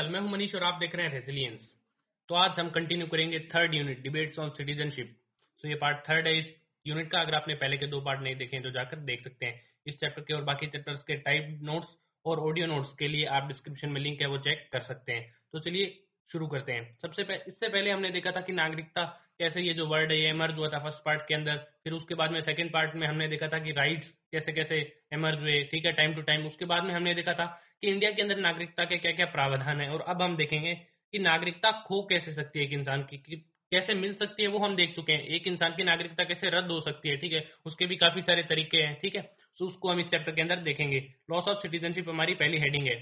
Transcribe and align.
हालचाल 0.00 0.12
मैं 0.12 0.20
हूँ 0.20 0.30
मनीष 0.30 0.54
और 0.54 0.62
आप 0.64 0.78
देख 0.80 0.94
रहे 0.94 1.06
हैं 1.06 1.12
रेसिलियंस 1.12 1.60
तो 2.28 2.34
आज 2.34 2.58
हम 2.58 2.68
कंटिन्यू 2.70 3.06
करेंगे 3.06 3.38
third 3.46 3.74
unit 3.74 4.02
debates 4.02 4.38
on 4.38 4.50
citizenship 4.50 5.16
so 5.64 5.68
ये 5.68 5.74
पार्ट 5.74 5.98
थर्ड 6.08 6.26
है, 6.26 6.38
इस 6.38 6.54
यूनिट 6.86 7.10
का 7.10 7.20
अगर 7.20 7.34
आपने 7.34 7.54
पहले 7.54 7.76
के 7.76 7.86
दो 7.86 8.00
पार्ट 8.00 8.20
नहीं 8.20 8.36
देखे 8.36 8.60
तो 8.60 8.70
जाकर 8.70 8.98
देख 9.04 9.20
सकते 9.20 9.46
हैं। 9.46 9.60
इस 9.86 9.98
चैप्टर 10.00 10.22
के 10.22 10.34
और 10.34 10.44
बाकी 10.44 10.66
चैप्टर्स 10.66 11.02
के 11.04 11.16
टाइप 11.18 11.58
नोट्स 11.62 11.88
और 12.24 12.40
ऑडियो 12.40 12.66
नोट्स 12.66 12.92
के 12.98 13.08
लिए 13.08 13.24
आप 13.28 13.48
डिस्क्रिप्शन 13.48 13.90
में 13.90 14.00
लिंक 14.00 14.20
है, 14.20 14.28
वो 14.28 14.38
चेक 14.38 14.68
कर 14.72 14.80
सकते 14.82 15.12
हैं। 15.12 15.34
तो 15.52 15.60
चलिए 15.60 15.86
शुरू 16.30 16.46
करते 16.46 16.72
हैं। 16.72 16.96
सबसे 16.98 17.22
पहले 17.22 17.44
इससे 17.48 17.68
पहले 17.68 17.90
हमने 17.90 18.10
देखा 18.10 18.30
था 18.30 18.40
कि 18.40 18.52
नागरिकता, 18.52 19.04
कैसे 19.38 19.60
ये 19.60 19.72
जो 19.74 19.86
वर्ड 19.86 20.12
है, 20.12 20.18
ये 20.18 20.28
एमर्ज 20.28 20.56
हुआ 20.56 20.68
था 20.68 20.78
फ़र्स्ट 20.78 21.04
पार्ट 21.04 21.20
के 21.20 21.34
अंदर, 21.34 21.56
फिर 21.84 21.92
उसके 21.92 22.14
बाद 22.14 22.32
में 22.32 22.40
सेकंड 22.42 22.72
पार्ट 22.72 22.94
में 22.94 23.06
हमने 23.06 23.28
देखा 23.28 23.48
था 23.48 23.58
कि 23.58 23.72
राइट्स 23.72 24.10
कैसे 24.32 24.52
कैसे 24.52 24.76
एमर्ज 25.12 25.40
हुए, 25.40 25.62
ठीक 25.64 25.86
है 25.86 25.92
टाइम 25.92 26.14
टू 26.14 26.22
टाइम 26.22 26.46
उसके 26.46 26.64
बाद 26.64 26.84
में 26.84 26.94
हमने 26.94 27.14
देखा 27.14 27.32
था 27.34 27.46
कि 27.80 27.88
इंडिया 27.88 28.10
के 28.10 28.22
अंदर 28.22 28.38
नागरिकता 28.38 28.84
के 28.84 28.96
क्या 28.98 29.12
क्या 29.12 29.26
प्रावधान 29.28 29.80
है, 29.80 29.88
और 29.90 30.00
अब 30.08 30.22
हम 30.22 30.36
देखेंगे 30.36 30.74
कि 30.74 31.18
नागरिकता 31.20 31.70
खो 31.82 32.02
कैसे 32.10 32.32
सकती 32.32 32.58
है 32.58 32.64
एक 32.64 32.72
इंसान 32.72 33.02
कि 33.04 33.44
कैसे 33.72 33.94
मिल 33.94 34.14
सकती 34.14 34.42
है 34.42 34.48
वो 34.48 34.58
हम 34.58 34.74
देख 34.76 34.94
चुके 34.94 35.12
हैं। 35.12 35.22
एक 35.26 35.46
इंसान 35.46 35.74
की 35.74 35.84
नागरिकता 35.84 36.24
कैसे 36.24 36.50
रद्द 36.50 36.70
हो 36.70 36.80
सकती 36.80 37.08
है, 37.08 37.16
ठीक 37.16 37.32
है, 37.32 37.44
उसके 37.66 37.86
भी 37.86 37.96
काफ़ी 37.96 38.22
सारे 38.22 38.42
तरीके 38.44 38.76
हैं, 38.76 38.94
ठीक 38.94 39.16
है। 39.16 39.22
सो 39.58 39.66
उसको 39.66 39.88
हम 39.88 40.00
इस 40.00 40.06
चैप्टर 40.06 40.32
के 40.32 40.42
अंदर 40.42 40.62
देखेंगे। 40.62 40.98
लॉस 41.30 41.48
ऑफ़ 41.48 41.58
सिटीजनशिप 41.58 42.08
हमारी 42.08 42.34
पहली 42.34 42.58
हेडिंग 42.58 42.86
है। 42.86 42.98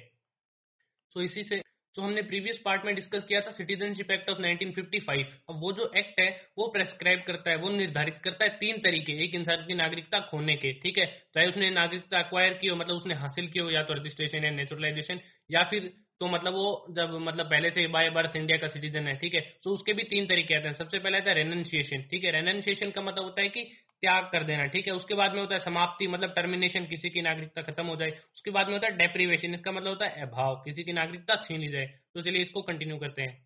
सो 1.17 1.23
इसी 1.23 1.43
से 1.43 1.61
तो 1.99 2.03
हमने 2.03 2.23
प्रीवियस 2.23 2.59
पार्ट 2.59 2.85
में 2.85 2.95
डिस्कस 2.95 3.25
किया 3.25 3.41
था 3.41 3.51
सिटीजनशिप 3.51 4.11
एक्ट 4.11 4.29
ऑफ़ 4.31 4.39
1955 4.39 5.33
अब 5.51 5.61
वो 5.61 5.73
जो 5.73 5.91
एक्ट 5.97 6.21
है, 6.21 6.29
वो 6.59 6.67
प्रेस्क्राइब 6.69 7.23
करता 7.27 7.51
है, 7.51 7.57
वो 7.57 7.71
निर्धारित 7.71 8.21
करता 8.25 8.45
है 8.45 8.51
तीन 8.51 8.79
तरीके, 8.79 9.25
एक 9.25 9.35
इंसान 9.35 9.65
की 9.67 9.75
नागरिकता 9.75 10.21
खोने 10.21 10.57
के, 10.57 10.73
ठीक 10.73 10.99
है? 10.99 11.07
चाहे 11.35 11.47
उसने 11.47 11.71
नागरिकता 11.71 12.19
अक्वायर 12.19 12.55
की 12.55 12.69
हो 12.69 12.77
मतलब 12.77 12.97
उसने 12.97 13.15
हासिल 13.15 13.49
की 13.49 13.59
हो, 13.59 13.71
या 13.71 13.83
तो 13.83 13.95
रजिस्ट्रेशन 13.95 14.45
या 14.45 14.51
नेचुरलाइजेशन 14.51 15.21
या 15.51 15.63
फिर 15.65 15.91
तो 16.21 16.27
मतलब 16.27 16.53
वो 16.53 16.87
जब 16.91 17.19
मतलब 17.23 17.47
पहले 17.47 17.71
से 17.71 17.87
बाय 17.89 18.11
बर्थ 18.11 18.37
इंडिया 18.37 18.59
का 18.59 18.69
सिटीजन 18.69 19.07
है, 19.07 19.17
ठीक 19.17 19.35
है? 19.35 19.41
तो 19.65 19.71
उसके 19.71 19.93
भी 19.93 20.03
तीन 20.03 20.27
तरीके 20.27 20.55
आते 20.55 20.69
हैं। 20.69 20.75
सबसे 20.75 20.99
पहले 20.99 21.19
आता 21.19 21.31
है 21.31 21.37
रेनशिएशन 21.37 22.03
ठीक 22.03 22.25
है? 22.25 22.31
रेनशिएशन 22.31 22.91
का 22.91 23.03
मतलब 23.03 23.25
होता 23.25 23.43
है 23.43 23.49
कि 23.49 23.71
त्याग 24.03 24.29
कर 24.33 24.45
देना, 24.45 24.67
ठीक 24.67 24.87
है? 24.87 24.93
उसके 24.95 25.15
बाद 25.15 25.33
में 25.33 25.41
होता 25.41 25.55
है 25.55 25.61
समाप्ति 25.61 26.07
मतलब 26.09 26.33
टर्मिनेशन 26.35 26.87
किसी 26.87 27.11
की 27.11 27.23
नागरिकता 27.23 27.63
खत्म 27.63 27.87
हो 27.87 27.97
जाए। 27.97 28.11
उसके 28.11 28.51
बाद 28.51 28.67
में 28.67 28.75
होता 28.75 28.87
है 28.87 28.97
डेप्रीवेशन 28.99 29.55
इसका 29.55 29.73
मतलब 29.73 29.89
होता 29.89 30.07
है 30.07 30.23
अभाव, 30.23 30.55
किसी 30.65 30.85
की 30.85 30.93
नागरिकता 30.95 31.37
छीन 31.43 31.61
ली 31.61 31.69
जाए 31.69 31.87
तो 32.15 32.23
चलिए 32.23 32.43
इसको 32.43 32.63
कंटिन्यू 32.63 32.99
करते 32.99 33.23
हैं। 33.23 33.37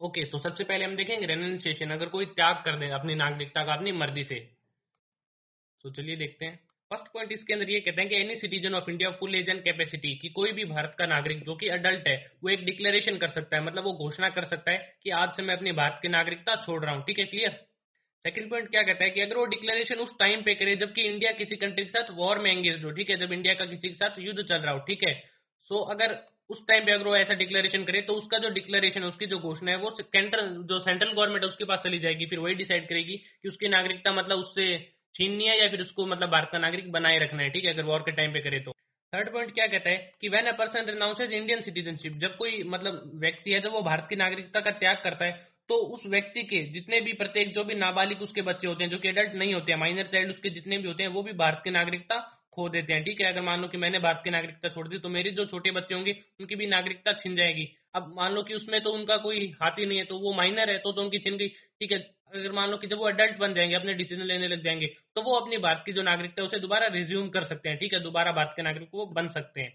ओके 0.00 0.24
तो 0.26 0.38
सबसे 0.40 0.64
पहले 0.64 0.84
हम 0.84 0.96
देखेंगे 0.96 1.26
रेनशिएशन 1.26 1.90
अगर 1.90 2.08
कोई 2.08 2.26
त्याग 2.26 2.62
कर 2.64 2.78
दे 2.78 2.90
अपनी 2.92 3.14
नागरिकता 3.16 3.64
का, 3.64 3.72
अपनी 3.72 3.92
मर्ज़ी 3.94 4.24
से। 4.24 4.38
तो 5.84 5.90
चलिए 5.90 6.16
देखते 6.16 6.44
हैं। 6.44 6.58
फ़र्स्ट 6.90 7.12
पॉइंट 7.12 7.32
इसके 7.32 7.52
अंदर 7.52 7.70
ये 7.70 7.80
कहते 7.80 8.00
हैं 8.00 8.10
कि 8.10 8.16
any 8.16 8.34
citizen 8.36 8.74
of 8.74 8.88
India 8.90 9.10
full 9.10 9.34
age 9.34 9.48
and 9.48 9.60
capacity 9.64 10.14
कि 10.16 10.28
कोई 10.30 10.52
भी 10.52 10.64
भारत 10.66 10.94
का 10.98 11.06
नागरिक 11.06 11.44
जो 11.44 11.54
कि 11.56 11.68
अडल्ट 11.68 12.08
है, 12.08 12.16
वो 12.42 12.50
एक 12.50 12.64
डिक्लेरेशन 12.64 13.16
कर 13.16 13.28
सकता 13.30 13.56
है 13.56 13.62
मतलब 13.64 13.84
वो 13.84 13.92
घोषणा 13.98 14.28
कर 14.30 14.44
सकता 14.46 14.72
है 14.72 14.78
कि 15.04 15.10
आज 15.12 15.32
से 15.32 15.42
मैं 15.42 15.56
अपनी 15.56 15.72
भारत 15.72 15.98
की 16.02 16.08
नागरिकता 16.10 16.56
छोड़ 16.56 16.84
रहा 16.84 16.94
हूँ। 16.94 17.04
ठीक 17.06 17.18
है 17.18 17.24
क्लियर 17.26 17.60
सेकंड 18.24 18.50
पॉइंट 18.50 18.68
क्या 18.70 18.82
कहता 18.82 19.04
है 19.04 19.10
कि 19.10 19.20
अगर 19.20 19.36
वो 19.36 19.44
डिक्लेरेशन 19.46 19.98
उस 19.98 20.10
टाइम 20.18 20.42
पे 20.42 20.54
करे 20.54 20.74
जबकि 20.76 21.02
इंडिया 21.02 21.30
किसी 21.32 21.56
कंट्री 21.56 21.84
के 21.84 21.90
साथ 21.90 22.10
वॉर 22.14 22.38
में 22.38 22.50
एंगेज 22.50 22.84
हो 22.84 22.90
ठीक 22.90 23.10
है? 23.10 23.16
जब 23.16 23.32
इंडिया 23.32 23.54
का 23.54 23.64
किसी 23.64 23.88
के 23.88 23.94
साथ 23.94 24.18
युद्ध 24.18 24.42
चल 24.42 24.56
रहा 24.56 24.72
हो 24.72 24.78
ठीक 24.88 25.04
है? 25.08 25.14
सो 25.68 25.74
so, 25.74 25.90
अगर 25.90 26.16
उस 26.50 26.60
टाइम 26.68 26.84
पे 26.84 26.92
अगर 26.92 27.06
वो 27.06 27.16
ऐसा 27.16 27.34
डिक्लेरेशन 27.34 27.84
करे 27.84 28.00
तो 28.02 28.12
उसका 28.12 28.38
जो 28.38 28.48
डिक्लेरेशन 28.50 29.04
उसकी 29.04 29.26
जो 29.26 29.38
घोषणा 29.38 29.70
है 29.70 29.78
वो 29.78 29.90
सेंट्रल 30.00 30.48
जो 30.68 30.78
सेंट्रल 30.78 31.12
गवर्नमेंट 31.12 31.44
है 31.44 31.48
उसके 31.48 31.64
पास 31.64 31.80
चली 31.84 31.98
जाएगी। 31.98 32.26
फिर 32.26 32.38
वही 32.38 32.54
डिसाइड 32.54 32.88
करेगी 32.88 33.16
कि 33.16 33.48
उसकी 33.48 33.68
नागरिकता 33.68 34.12
मतलब 34.12 34.38
उससे 34.38 34.66
छीननी 35.14 35.46
है 35.46 35.60
या 35.60 35.68
फिर 35.68 35.82
उसको 35.82 36.06
मतलब 36.06 36.30
भारत 36.30 36.48
का 36.52 36.58
नागरिक 36.58 36.90
बनाए 36.92 37.18
रखना 37.18 37.42
है 37.42 37.50
ठीक 37.50 37.64
है? 37.64 37.72
अगर 37.72 37.84
वॉर 37.84 38.00
के 38.00 38.12
टाइम 38.12 38.32
पे 38.32 38.40
करे 38.40 38.60
तो। 38.60 38.72
थर्ड 39.12 39.32
पॉइंट 39.32 39.54
क्या 39.54 39.66
कहता 39.66 39.90
है 39.90 40.12
कि 40.20 40.28
when 40.28 40.46
a 40.46 40.52
person 40.52 40.84
renounces 40.84 41.32
Indian 41.32 41.62
citizenship 41.62 42.12
जब 42.18 42.36
कोई 42.36 42.62
मतलब 42.66 43.10
व्यक्ति 43.14 43.52
है 43.52 43.60
जब 43.60 43.72
वो 43.72 43.80
भारत 43.82 44.06
की 44.10 44.16
नागरिकता 44.16 44.60
का 44.60 44.70
त्याग 44.70 45.00
करता 45.04 45.24
है 45.24 45.48
तो 45.70 45.76
उस 45.94 46.06
व्यक्ति 46.06 46.42
के 46.42 46.62
जितने 46.72 47.00
भी 47.00 47.12
प्रत्येक 47.12 47.52
जो 47.54 47.64
भी 47.64 47.74
नाबालिग 47.74 48.22
उसके 48.22 48.42
बच्चे 48.42 48.66
होते 48.66 48.84
हैं 48.84 48.90
जो 48.90 48.98
कि 48.98 49.08
एडल्ट 49.08 49.34
नहीं 49.34 49.54
होते 49.54 49.72
हैं 49.72 49.78
माइनर 49.78 50.06
चाइल्ड 50.06 50.30
उसके 50.30 50.50
जितने 50.50 50.78
भी 50.78 50.88
होते 50.88 51.02
हैं 51.02 51.10
वो 51.10 51.22
भी 51.22 51.32
भारत 51.32 51.60
की 51.64 51.70
नागरिकता 51.70 52.16
खो 52.52 52.68
देते 52.68 52.92
हैं 52.92 53.04
ठीक 53.04 53.20
है? 53.20 53.26
अगर 53.26 53.42
मान 53.42 53.60
लो 53.60 53.68
कि 53.68 53.78
मैंने 53.78 53.98
भारत 53.98 54.20
की 54.24 54.30
नागरिकता 54.30 54.68
छोड़ 54.68 54.86
दी 54.88 54.98
तो 54.98 55.08
मेरी 55.08 55.30
जो 55.30 55.44
छोटे 55.44 55.70
बच्चे 55.70 55.94
होंगे 55.94 56.12
उनकी 56.40 56.56
भी 56.56 56.66
नागरिकता 56.66 57.12
छिन 57.12 57.36
जाएगी। 57.36 57.68
अब 57.94 58.12
मान 58.16 58.32
लो 58.32 58.42
कि 58.42 58.54
उसमें 58.54 58.80
तो 58.80 58.90
उनका 58.90 59.16
कोई 59.16 59.46
हाथ 59.62 59.78
ही 59.78 59.86
नहीं 59.86 59.98
है 59.98 60.04
तो 60.04 60.18
वो 60.18 60.32
माइनर 60.34 60.70
है 60.70 60.78
तो, 60.78 60.92
तो 60.92 61.02
उनकी 61.02 61.18
छिन 61.18 61.36
गई 61.36 61.48
ठीक 61.48 61.92
है? 61.92 61.98
अगर 62.34 62.52
मान 62.52 62.70
लो 62.70 62.76
कि 62.76 62.86
जब 62.86 62.98
वो 62.98 63.06
अडल्ट 63.06 63.38
बन 63.38 63.54
जाएँगे 63.54 63.74
अपने 63.74 63.94
डिसीज़न 63.94 64.24
लेने 64.24 64.48
लग 64.48 64.62
जाएँगे 64.64 64.86
तो 64.86 65.22
वो 65.22 65.36
अपनी 65.36 65.58
भारत 65.58 65.82
की 65.86 65.92
जो 65.92 66.02
नागरिकता 66.02 66.42
है 66.42 66.46
उसे 66.46 66.58
दोबारा 66.58 66.86
रिज्यूम 66.86 67.28
कर 67.28 67.44
सकते 67.44 67.68
हैं 67.68 67.78
ठीक 67.78 67.94
है? 67.94 68.00
दोबारा 68.00 68.32
भारत 68.32 68.52
के 68.56 68.62
नागरिक 68.62 68.88
वो 68.94 69.06
बन 69.06 69.28
सकते 69.28 69.60
हैं। 69.60 69.72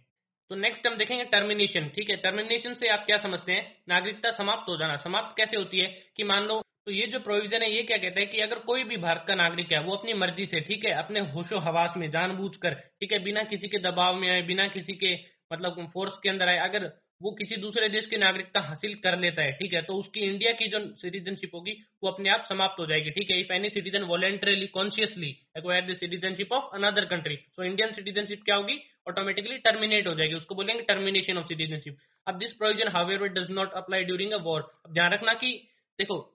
तो 0.49 0.55
नेक्स्ट 0.55 0.87
हम 0.87 0.95
देखेंगे 0.95 1.23
टर्मिनेशन 1.23 1.87
ठीक 1.89 2.09
है 2.09 2.15
टर्मिनेशन 2.15 2.73
से 2.73 2.87
आप 2.87 3.05
क्या 3.05 3.17
समझते 3.17 3.51
हैं? 3.51 3.77
नागरिकता 3.89 4.31
समाप्त 4.31 4.69
हो 4.69 4.77
जाना। 4.77 4.95
समाप्त 4.95 5.37
कैसे 5.37 5.57
होती 5.57 5.79
है? 5.79 5.87
कि 6.17 6.23
मान 6.23 6.43
लो 6.43 6.61
तो 6.85 6.91
ये 6.91 7.05
जो 7.07 7.19
प्रोविज़न 7.19 7.61
है, 7.61 7.71
ये 7.75 7.83
क्या 7.83 7.97
कहता 7.97 8.19
है 8.19 8.25
कि 8.25 8.39
अगर 8.39 8.59
कोई 8.59 8.83
भी 8.83 8.97
भारत 8.97 9.25
का 9.27 9.35
नागरिक 9.35 9.71
है, 9.71 9.79
वो 9.83 9.95
अपनी 9.95 10.13
मर्ज़ी 10.13 10.45
से, 10.45 10.59
ठीक 10.59 10.85
है, 10.85 10.91
अपने 10.91 11.19
होशो 11.19 11.57
हवास 11.57 11.93
में, 11.97 12.11
जानबूझकर, 12.11 12.73
ठीक 12.73 13.13
है, 13.13 13.19
बिना 13.23 13.43
किसी 13.43 13.67
के 13.67 13.77
दबाव 13.77 14.15
में 14.15 14.29
आए, 14.29 14.41
बिना 14.41 14.67
किसी 14.67 14.93
के 14.93 15.15
मतलब 15.53 15.91
फोर्स 15.93 16.19
के 16.23 16.29
अंदर 16.29 16.47
आए, 16.47 16.57
अगर 16.57 16.85
वो 17.21 17.31
किसी 17.31 17.55
दूसरे 17.57 17.87
देश 17.89 18.05
की 18.05 18.17
नागरिकता 18.17 18.59
हासिल 18.59 18.93
कर 18.95 19.17
लेता 19.19 19.41
है, 19.41 19.51
ठीक 19.51 19.73
है? 19.73 19.81
तो 19.81 19.93
उसकी 19.95 20.19
इंडिया 20.19 20.51
की 20.51 20.67
जो 20.67 20.79
सिटीजनशिप 20.95 21.51
होगी, 21.55 21.71
वो 22.03 22.09
अपने 22.09 22.29
आप 22.29 22.45
समाप्त 22.49 22.79
हो 22.79 22.85
जाएगी, 22.85 23.11
ठीक 23.11 23.31
है? 23.31 23.39
If 23.39 23.53
any 23.53 23.69
citizen 23.69 24.03
voluntarily 24.03 24.67
consciously 24.67 25.29
acquire 25.57 25.85
the 25.85 25.95
citizenship 25.95 26.51
of 26.53 26.75
another 26.75 27.05
country 27.05 27.35
so 27.55 27.63
Indian 27.63 27.91
citizenship 27.91 28.43
क्या 28.45 28.55
होगी? 28.55 28.77
ऑटोमेटिकली 29.07 29.57
टर्मिनेट 29.57 30.07
हो 30.07 30.13
जाएगी। 30.15 30.35
उसको 30.35 30.55
बोलेंगे 30.55 30.81
टर्मिनेशन 30.83 31.37
ऑफ़ 31.37 31.47
सिटीजनशिप 31.47 31.97
अब 32.27 32.37
this 32.39 32.53
provision 32.53 32.87
how 32.87 33.17
does 33.33 33.51
not 33.51 33.73
apply 33.73 34.03
during 34.03 34.31
a 34.31 34.37
war 34.43 34.61
अब 34.61 34.93
ध्यान 34.93 35.13
रखना 35.13 35.33
की, 35.33 35.51
देखो 35.99 36.34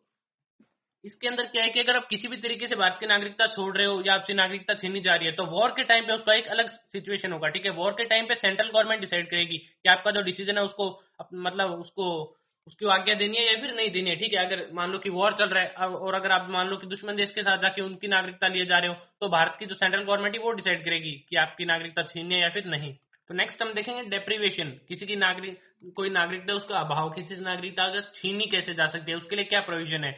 इसके 1.05 1.29
अंदर 1.29 1.45
क्या 1.45 1.63
है 1.63 1.71
कि 1.71 1.81
अगर 1.81 1.97
आप 1.97 2.07
किसी 2.09 2.29
भी 2.29 2.37
तरीके 2.37 2.67
से 2.67 2.77
भारत 2.77 2.97
की 3.01 3.07
नागरिकता 3.07 3.47
छोड़ 3.49 3.77
रहे 3.77 3.87
हो 3.87 4.03
या 4.07 4.15
आपसे 4.15 4.35
नागरिकता 4.35 4.75
छीनी 4.75 5.01
जा 5.01 5.15
रही 5.15 5.27
है 5.27 5.33
तो 5.33 5.45
वॉर 5.53 5.71
के 5.71 5.85
टाइम 5.85 6.05
पे 6.07 6.13
उसका 6.13 6.35
एक 6.35 6.49
अलग 6.49 6.69
सिचुएशन 6.69 7.33
होगा, 7.33 7.49
ठीक 7.49 7.65
है? 7.65 7.71
वॉर 7.73 7.93
के 7.93 8.05
टाइम 8.07 8.27
पे 8.27 8.35
सेंट्रल 8.37 8.69
गवर्नमेंट 8.69 9.01
डिसाइड 9.01 9.31
करेगी 9.31 9.57
कि 9.57 9.89
आपका 9.89 10.11
जो 10.11 10.23
डिसीज़न 10.23 10.59
है 10.59 10.65
उसको 10.65 10.91
मतलब 11.35 11.71
उसको, 11.81 12.37
उसकी 12.67 12.87
आज्ञा 12.91 13.15
देनी 13.17 13.37
है 13.37 13.47
या 13.47 13.61
फिर 13.61 13.75
नहीं 13.75 13.91
देनी 13.91 14.11
है, 14.11 14.17
ठीक 14.17 14.35
है? 14.35 14.45
अगर 14.47 14.67
मान 14.75 14.91
लो 14.93 14.99
कि 14.99 15.11
वॉर 15.11 15.33
चल 15.33 15.49
रहा 15.49 15.63
है, 15.63 15.89
और 15.89 16.15
अगर 16.15 16.31
आप 16.33 16.51
मान 16.51 16.69
लो 16.69 16.77
कि 16.77 16.87
दुश्मन 16.87 17.17
देश 17.17 17.31
के 17.33 17.43
साथ 17.43 17.63
जाके 17.63 17.83
उनकी 17.83 18.09
नागरिकता 18.09 18.49
लिए 18.49 18.65
जा 18.67 18.79
रहे 18.79 18.89
हो 18.89 18.97
तो 19.21 19.29
भारत 19.31 19.57
की 19.59 19.67
जो 19.67 19.75
सेंट्रल 19.77 20.03
गवर्नमेंट 20.03 20.35
है 20.35 20.43
वो 20.43 20.53
डिसाइड 20.55 20.85
करेगी 20.85 21.13
कि 21.29 21.37
आपकी 21.39 21.65
नागरिकता 21.67 22.03
छीननी 22.05 22.35
है 22.35 22.41
या 22.41 22.49
फिर 22.51 22.67
नहीं। 22.67 22.93
तो 23.31 23.35
नेक्स्ट 23.35 23.63
हम 23.63 23.73
देखेंगे 23.75 24.03
डेप्रीवेशन 24.11 24.71
किसी 24.89 25.07
की 25.07 25.17
नागरिक, 25.17 25.59
कोई 25.97 26.11
नागरिकता 26.11 26.55
उसका 26.55 26.79
अभाव, 26.79 27.11
किसी 27.11 27.37
नागरिकता 27.41 27.85
अगर 27.85 28.01
छीनी 28.15 28.47
कैसे 28.47 28.75
जा 28.75 28.87
सकती 28.87 29.11
है, 29.11 29.17
उसके 29.17 29.37
लिए 29.37 29.45
क्या 29.45 29.61
प्रोविज़न 29.63 30.05
है? 30.05 30.13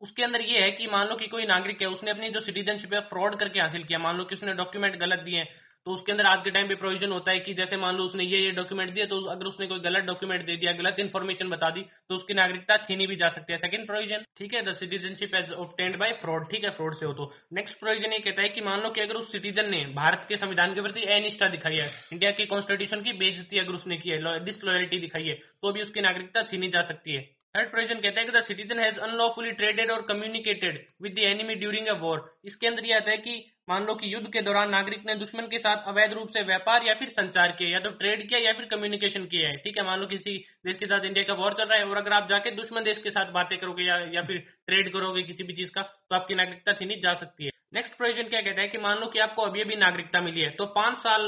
उसके 0.00 0.22
अंदर 0.22 0.40
ये 0.42 0.60
है 0.60 0.70
कि 0.72 0.86
मान 0.88 1.08
लो 1.08 1.16
कि 1.16 1.26
कोई 1.28 1.46
नागरिक 1.46 1.82
है, 1.82 1.88
उसने 1.88 2.10
अपनी 2.10 2.30
जो 2.30 2.40
सिटीजनशिप 2.42 2.94
है 2.94 3.00
फ्रॉड 3.08 3.38
करके 3.38 3.60
हासिल 3.60 3.84
किया। 3.84 3.98
मान 4.00 4.16
लो 4.16 4.24
कि 4.24 4.34
उसने 4.34 4.54
डॉक्यूमेंट 4.54 4.96
गलत 4.98 5.20
दिए 5.20 5.44
तो 5.86 5.90
उसके 5.92 6.12
अंदर 6.12 6.26
आज 6.26 6.42
के 6.42 6.50
टाइम 6.50 6.68
पे 6.68 6.74
प्रोविज़न 6.74 7.12
होता 7.12 7.32
है 7.32 7.38
कि 7.40 7.52
जैसे 7.54 7.76
मान 7.76 7.96
लो 7.96 8.04
उसने 8.04 8.24
ये 8.24 8.38
ये 8.38 8.50
डॉक्यूमेंट 8.52 8.92
दिए 8.94 9.06
तो 9.06 9.16
अगर 9.30 9.46
उसने 9.46 9.66
कोई 9.66 9.80
गलत 9.80 10.04
डॉक्यूमेंट 10.04 10.44
दे 10.46 10.56
दिया, 10.56 10.72
गलत 10.74 11.00
इन्फॉर्मेशन 11.00 11.48
बता 11.50 11.70
दी 11.70 11.80
तो 12.08 12.14
उसकी 12.14 12.34
नागरिकता 12.34 12.76
छीनी 12.78 13.06
भी 13.06 13.16
जा 13.16 13.28
सकती 13.30 13.52
है। 13.52 13.58
सेकंड 13.58 13.86
प्रोविज़न 13.86 14.24
ठीक 14.38 14.54
है? 14.54 14.62
The 14.62 14.74
citizenship 14.74 15.34
as 15.34 15.52
obtained 15.54 15.96
by 15.98 16.12
fraud 16.22 16.48
ठीक 16.50 16.64
है? 16.64 16.70
फ्रॉड 16.72 16.94
से 16.94 17.06
हो 17.06 17.12
तो। 17.14 17.30
नेक्स्ट 17.52 17.80
प्रोविज़न 17.80 18.12
ये 18.12 18.18
कहता 18.20 18.42
है 18.42 18.48
कि 18.50 18.60
मान 18.62 18.82
लो 18.82 18.90
कि 18.90 19.00
अगर 19.00 19.14
उस 19.14 19.32
सिटीजन 19.32 19.70
ने 19.70 19.84
भारत 19.94 20.26
के 20.28 20.36
संविधान 20.36 20.74
के 20.74 20.82
प्रति 20.82 21.04
अनिष्ठा 21.10 21.48
दिखाई 21.50 21.76
है 21.76 21.90
इंडिया 22.12 22.30
की 22.32 22.46
कॉन्स्टिट्यूशन 22.46 23.02
की 23.02 23.12
बेजती 23.18 23.58
अगर 23.58 23.72
उसने 23.74 23.96
की 23.96 24.10
है 24.10 24.38
डिसलॉयलिटी 24.44 25.00
दिखाई 25.00 25.24
है 25.24 25.34
तो 25.34 25.72
भी 25.72 25.82
उसकी 25.82 26.00
नागरिकता 26.02 26.42
छीनी 26.44 26.68
जा 26.70 26.82
सकती 26.84 27.14
है। 27.14 27.28
थर्ड 27.54 27.70
प्रोविज़न 27.70 27.98
कहता 28.00 28.20
है 28.20 28.26
कि 28.26 28.32
the 28.32 28.40
citizen 28.44 28.78
has 28.78 28.98
unlawfully 29.00 29.50
traded 29.52 29.90
और 29.90 30.02
communicated 30.02 30.78
with 31.02 31.14
the 31.14 31.18
enemy 31.30 31.54
during 31.54 31.86
a 31.86 31.96
war 32.00 32.22
इसके 32.46 32.66
अंदर 32.66 32.84
यह 32.84 32.96
आता 32.96 33.10
है 33.10 33.16
कि 33.18 33.34
मान 33.68 33.84
लो 33.86 33.94
कि 33.94 34.12
युद्ध 34.14 34.26
के 34.32 34.42
दौरान 34.42 34.70
नागरिक 34.70 35.04
ने 35.06 35.14
दुश्मन 35.16 35.46
के 35.46 35.58
साथ 35.58 35.88
अवैध 35.88 36.12
रूप 36.12 36.28
से 36.28 36.42
व्यापार 36.44 36.86
या 36.86 36.94
फिर 36.94 37.08
संचार 37.10 37.52
किया 37.58 37.68
या 37.70 37.80
तो 37.80 37.90
ट्रेड 37.98 38.28
किया 38.28 38.40
या 38.40 38.52
फिर 38.52 38.66
कम्युनिकेशन 38.70 39.24
किया 39.26 39.48
है। 39.48 39.56
ठीक 39.58 39.78
है 39.78 39.84
मान 39.86 40.00
लो 40.00 40.06
किसी 40.06 40.36
देश 40.66 40.76
के 40.78 40.86
साथ 40.86 41.04
इंडिया 41.04 41.24
का 41.24 41.34
वॉर 41.34 41.54
चल 41.54 41.68
रहा 41.68 41.78
है 41.78 41.84
और 41.86 41.96
अगर 41.96 42.12
आप 42.12 42.28
जाके 42.28 42.50
दुश्मन 42.56 42.84
देश 42.84 42.98
के 42.98 43.10
साथ 43.10 43.32
बातें 43.32 43.58
करोगे 43.58 43.84
या, 43.84 43.98
या 44.14 44.22
फिर 44.22 44.38
ट्रेड 44.66 44.92
करोगे 44.92 45.22
किसी 45.22 45.44
भी 45.44 45.52
चीज़ 45.54 45.70
का 45.70 45.82
तो 45.82 46.16
आपकी 46.16 46.34
नागरिकता 46.34 46.72
छीनी 46.72 46.96
जा 47.02 47.14
सकती 47.14 47.44
है। 47.44 47.50
नेक्स्ट 47.72 47.96
प्रोविज़न 47.96 48.28
क्या 48.28 48.40
कहता 48.40 48.60
है 48.60 48.68
कि 48.68 48.78
मान 48.78 48.98
लो 48.98 49.06
कि 49.06 49.18
आपको 49.18 49.42
अभी 49.42 49.60
अभी 49.60 49.76
नागरिकता 49.76 50.20
मिली 50.20 50.40
है 50.40 50.48
तो 50.56 50.64
पाँच 50.74 50.96
साल 50.98 51.22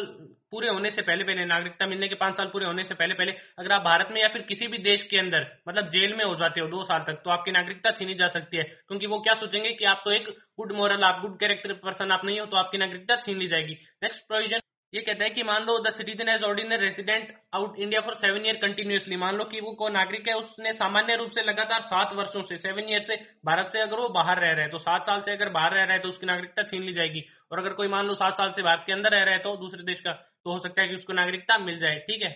पूरे 0.50 0.69
होने 0.69 0.91
से 0.91 1.02
पहले 1.02 1.25
पहले, 1.25 1.44
नागरिकता 1.44 1.87
मिलने 1.87 2.08
के 2.08 2.14
पाँच 2.14 2.37
साल 2.37 2.46
पूरे 2.46 2.67
होने 2.67 2.85
से 2.85 2.94
पहले 2.94 3.14
पहले, 3.14 3.32
अगर 3.58 3.73
आप 3.73 3.82
भारत 3.82 4.08
में 4.12 4.20
या 4.20 4.29
फिर 4.29 4.43
किसी 4.43 4.67
भी 4.67 4.79
देश 4.81 5.06
के 5.11 5.19
अंदर 5.19 5.46
मतलब 5.69 5.88
जेल 5.91 6.14
में 6.14 6.25
हो 6.25 6.35
जाते 6.37 6.61
हो 6.61 6.67
दो 6.69 6.82
साल 6.85 7.00
तक 7.06 7.20
तो 7.25 7.31
आपकी 7.31 7.52
नागरिकता 7.52 7.91
छीनी 7.93 8.14
जा 8.14 8.29
सकती 8.29 8.56
है। 8.56 8.64
क्योंकि 8.64 9.06
वो 9.06 9.19
क्या 9.20 9.35
सोचेंगे 9.35 9.73
कि 9.73 9.85
आप 9.85 10.02
तो 10.05 10.12
एक 10.12 10.29
गुड 10.58 10.73
मॉरल 10.73 11.05
आप 11.05 11.20
गुड 11.23 11.38
कैरेक्टर 11.41 11.73
पर्सन 11.81 12.12
आप 12.12 12.25
नहीं 12.25 12.38
हो 12.41 12.46
तो 12.46 12.56
आपकी 12.56 12.79
नागरिकता 12.79 13.17
छीन 13.17 13.38
ली 13.38 13.49
जाएगी। 13.49 13.76
नेक्स्ट 14.02 14.26
प्रोविज़न 14.29 14.61
ये 14.94 15.00
कहता 15.00 15.25
है 15.25 15.31
कि 15.31 15.43
मान 15.43 15.62
लो 15.62 15.79
the 15.85 15.91
citizen 15.93 16.29
as 16.29 16.43
ordinary 16.44 16.76
resident 16.79 17.32
out 17.55 17.79
India 17.79 18.00
for 18.00 18.14
seven 18.17 18.44
year 18.46 18.56
continuously 18.56 19.17
मान 19.17 19.37
लो 19.37 19.44
कि 19.44 19.61
वो 19.61 19.73
को 19.73 19.88
नागरिक 19.88 20.29
है, 20.29 20.35
उसने 20.35 20.73
सामान्य 20.73 21.17
रूप 21.17 21.31
से 21.31 21.43
लगातार 21.43 21.81
सात 21.85 22.12
वर्षों 22.14 22.43
से 22.43 22.56
सेवन 22.58 22.91
ईयर 22.91 23.00
से 23.02 23.17
भारत 23.44 23.73
से 23.73 23.81
अगर 23.81 23.99
वो 23.99 24.08
बाहर 24.11 24.41
रह 24.41 24.52
रहे 24.52 24.62
हैं 24.62 24.70
तो 24.70 24.79
सात 24.79 25.06
साल 25.06 25.23
से 25.23 25.32
अगर 25.32 25.49
बाहर 25.50 25.75
रह 25.75 25.85
रहे 25.85 25.93
हैं 25.93 26.02
तो 26.02 26.08
उसकी 26.08 26.26
नागरिकता 26.26 26.62
छीन 26.62 26.82
ली 26.82 26.93
जाएगी। 26.93 27.25
और 27.52 27.58
अगर 27.58 27.73
कोई 27.73 27.88
मान 27.88 28.06
लो 28.06 28.14
सात 28.14 28.37
साल 28.37 28.52
से 28.52 28.62
भारत 28.62 28.85
के 28.87 28.93
अंदर 28.93 29.11
रह 29.11 29.23
रहे 29.23 29.35
हैं 29.35 29.43
तो 29.43 29.56
दूसरे 29.56 29.82
देश 29.85 30.00
का 30.00 30.12
तो 30.12 30.52
हो 30.52 30.58
सकता 30.58 30.82
है 30.82 30.88
कि 30.88 30.94
उसको 30.94 31.12
नागरिकता 31.12 31.58
मिल 31.58 31.79
जाए। 31.81 31.99
ठीक 32.00 32.23
है? 32.23 32.35